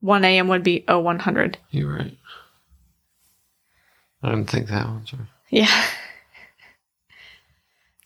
[0.01, 0.47] 1 a.m.
[0.47, 1.57] would be 0100.
[1.71, 2.17] You're right.
[4.21, 5.05] I didn't think that one.
[5.05, 5.23] Sorry.
[5.49, 5.67] Yeah.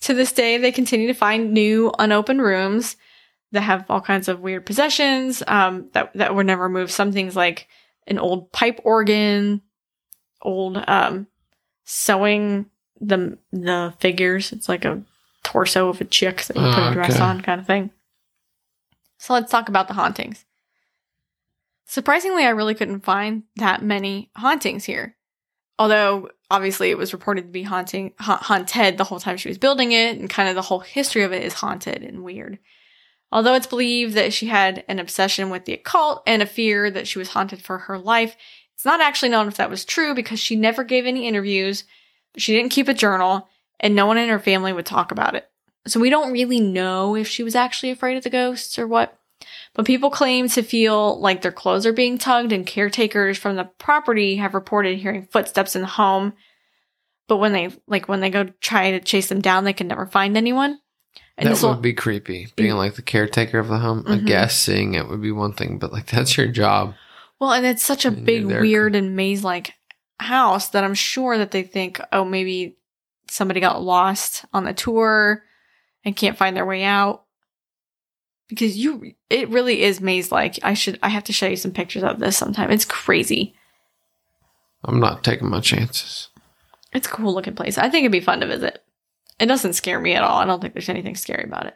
[0.01, 2.95] to this day, they continue to find new unopened rooms
[3.51, 6.91] that have all kinds of weird possessions um, that that were never moved.
[6.91, 7.67] Some things like
[8.07, 9.61] an old pipe organ,
[10.41, 11.27] old um,
[11.85, 12.67] sewing
[13.01, 14.51] the the figures.
[14.51, 15.01] It's like a
[15.43, 17.23] torso of a chick that you put a ah, dress okay.
[17.23, 17.91] on, kind of thing.
[19.17, 20.45] So let's talk about the hauntings.
[21.85, 25.17] Surprisingly, I really couldn't find that many hauntings here
[25.81, 29.57] although obviously it was reported to be haunting ha- haunted the whole time she was
[29.57, 32.59] building it and kind of the whole history of it is haunted and weird
[33.31, 37.07] although it's believed that she had an obsession with the occult and a fear that
[37.07, 38.35] she was haunted for her life
[38.75, 41.83] it's not actually known if that was true because she never gave any interviews
[42.37, 43.47] she didn't keep a journal
[43.79, 45.49] and no one in her family would talk about it
[45.87, 49.17] so we don't really know if she was actually afraid of the ghosts or what
[49.73, 53.63] but people claim to feel like their clothes are being tugged, and caretakers from the
[53.63, 56.33] property have reported hearing footsteps in the home.
[57.27, 60.05] But when they like when they go try to chase them down, they can never
[60.05, 60.79] find anyone.
[61.39, 62.49] And that would be creepy.
[62.55, 64.27] Being like the caretaker of the home, a Mhm.
[64.27, 66.93] guest seeing it would be one thing, but like that's your job.
[67.39, 69.73] well, and it's such a And big, weird, and maze like
[70.21, 72.77] house that I'm sure that they think, oh, maybe
[73.29, 75.43] somebody got lost on the tour
[76.03, 77.23] and can't find their way out.
[78.47, 80.59] Because you, it really is maze like.
[80.63, 82.69] I should, I have to show you some pictures of this sometime.
[82.69, 83.55] It's crazy.
[84.83, 86.29] I'm not taking my chances.
[86.91, 87.77] It's a cool looking place.
[87.77, 88.83] I think it'd be fun to visit.
[89.39, 90.39] It doesn't scare me at all.
[90.39, 91.75] I don't think there's anything scary about it.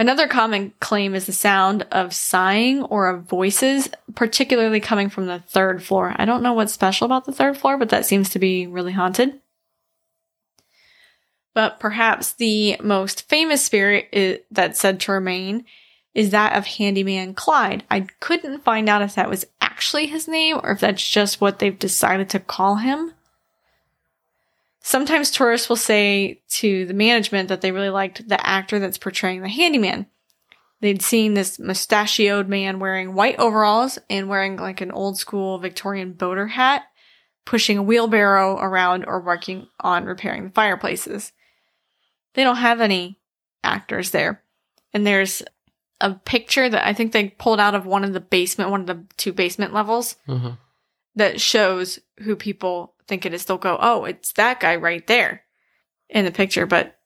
[0.00, 5.40] Another common claim is the sound of sighing or of voices, particularly coming from the
[5.40, 6.14] third floor.
[6.16, 8.92] I don't know what's special about the third floor, but that seems to be really
[8.92, 9.38] haunted.
[11.52, 15.66] But perhaps the most famous spirit i that's said to remain
[16.14, 17.84] is that of handyman Clyde.
[17.90, 21.58] I couldn't find out if that was actually his name or if that's just what
[21.58, 23.12] they've decided to call him.
[24.82, 29.42] Sometimes tourists will say to the management that they really liked the actor that's portraying
[29.42, 30.06] the handyman.
[30.80, 36.14] They'd seen this mustachioed man wearing white overalls and wearing like an old school Victorian
[36.14, 36.84] boater hat,
[37.44, 41.32] pushing a wheelbarrow around or working on repairing the fireplaces.
[42.32, 43.18] They don't have any
[43.62, 44.42] actors there.
[44.94, 45.42] And there's
[46.00, 48.86] a picture that I think they pulled out of one of the basement, one of
[48.86, 50.52] the two basement levels Uh-huh.
[51.16, 53.44] That shows who people think it is.
[53.44, 55.42] They'll go, oh, it's that guy right there
[56.08, 56.98] in the picture, but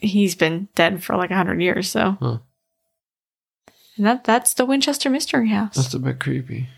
[0.00, 1.88] he's been dead for like a hundred years.
[1.90, 2.38] So, Huh.
[3.96, 5.76] and that that's the Winchester Mystery House.
[5.76, 6.68] That's a bit creepy.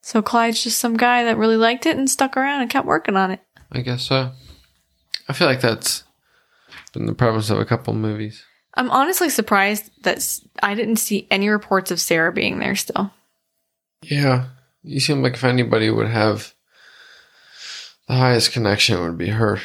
[0.00, 3.16] so Clyde's just some guy that really liked it and stuck around and kept working
[3.16, 3.40] on it.
[3.70, 4.32] I guess so.
[5.28, 6.04] I feel like that's
[6.92, 8.44] been the premise of a couple movies.
[8.74, 13.12] I'm honestly surprised that I didn't see any reports of Sarah being there still.
[14.02, 14.46] Yeah.
[14.82, 16.54] You seem like if anybody would have
[18.08, 19.60] the highest connection, it would be her.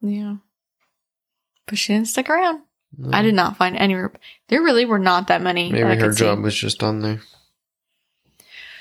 [0.00, 0.36] Yeah,
[1.66, 2.62] but she didn't stick around.
[3.12, 3.94] I did not find any.
[4.48, 5.70] There really were not that many.
[5.70, 6.24] that Maybe her could see.
[6.24, 7.20] job was just on there.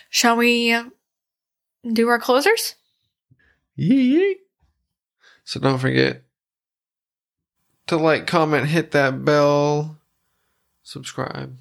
[0.09, 0.75] Shall we
[1.89, 2.75] do our closers?
[3.75, 4.37] Yee.
[5.45, 6.23] So don't forget
[7.87, 9.97] to like, comment, hit that bell,
[10.83, 11.57] subscribe.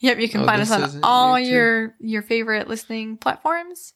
[0.00, 1.50] Yep, you can Oh, find us on all YouTube?
[1.50, 3.92] your your favorite listening platforms.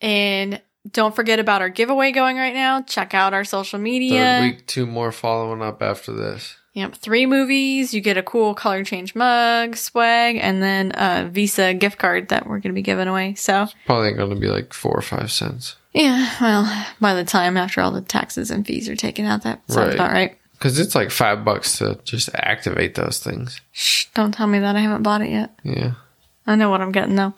[0.00, 2.82] And don't forget about our giveaway going right now.
[2.82, 4.18] Check out our social media.
[4.38, 6.56] Third week, two more following up after this.
[6.74, 7.92] Yep, three movies.
[7.92, 12.44] You get a cool color change mug, swag, and then a Visa gift card that
[12.46, 13.34] we're going to be giving away.
[13.34, 15.74] So, Probably going to be like four or five cents.
[15.92, 19.60] yeah, well, by the time after all the taxes and fees are taken out, that
[19.68, 19.94] sounds Right.
[19.94, 20.38] about right.
[20.58, 23.60] Because it's like five bucks to just activate those things.
[23.70, 24.74] Shh, don't tell me that.
[24.74, 25.56] I haven't bought it yet.
[25.62, 25.92] Yeah.
[26.46, 27.34] I know what I'm getting though.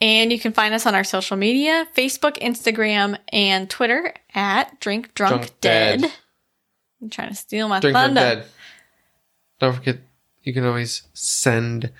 [0.00, 5.14] And you can find us on our social media Facebook, Instagram, and Twitter at Drink
[5.14, 6.00] Drunk, Drunk Dead.
[6.02, 6.12] Dead.
[7.00, 8.20] I'm trying to steal my Drink Drunk thunder.
[8.20, 8.46] Dead.
[9.60, 9.98] Don't forget,
[10.42, 11.92] you can always send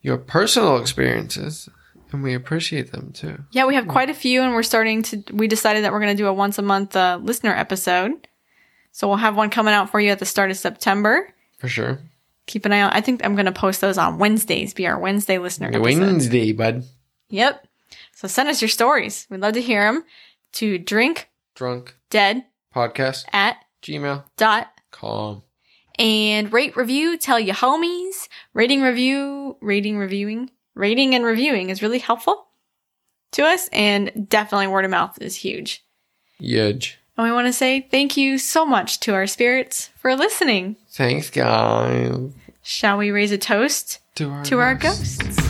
[0.00, 1.68] your personal experiences,
[2.12, 3.42] and we appreciate them too.
[3.50, 5.24] Yeah, we have quite a few, and we're starting to.
[5.32, 8.28] We decided that we're going to do a once a month uh, listener episode.
[8.96, 11.28] So we'll have one coming out for you at the start of September.
[11.58, 11.98] For sure.
[12.46, 12.94] Keep an eye out.
[12.94, 14.72] I think I'm going to post those on Wednesdays.
[14.72, 15.72] Be our Wednesday listener.
[15.80, 16.84] Wednesday, bud.
[17.28, 17.66] Yep.
[18.12, 19.26] So send us your stories.
[19.28, 20.04] We'd love to hear them
[20.52, 23.24] to drink Drunk dead podcast.
[23.32, 24.22] at Gmail.
[24.36, 25.42] dot com.
[25.98, 31.98] and rate review tell your homies rating review rating reviewing rating and reviewing is really
[31.98, 32.46] helpful
[33.32, 35.84] to us and definitely word of mouth is huge
[36.38, 36.98] Yudge.
[37.16, 41.30] And we want to say thank you so much to our spirits for listening Thanks,
[41.30, 42.32] guys.
[42.62, 45.18] shall we raise a toast To our, to our ghosts.
[45.18, 45.43] ghosts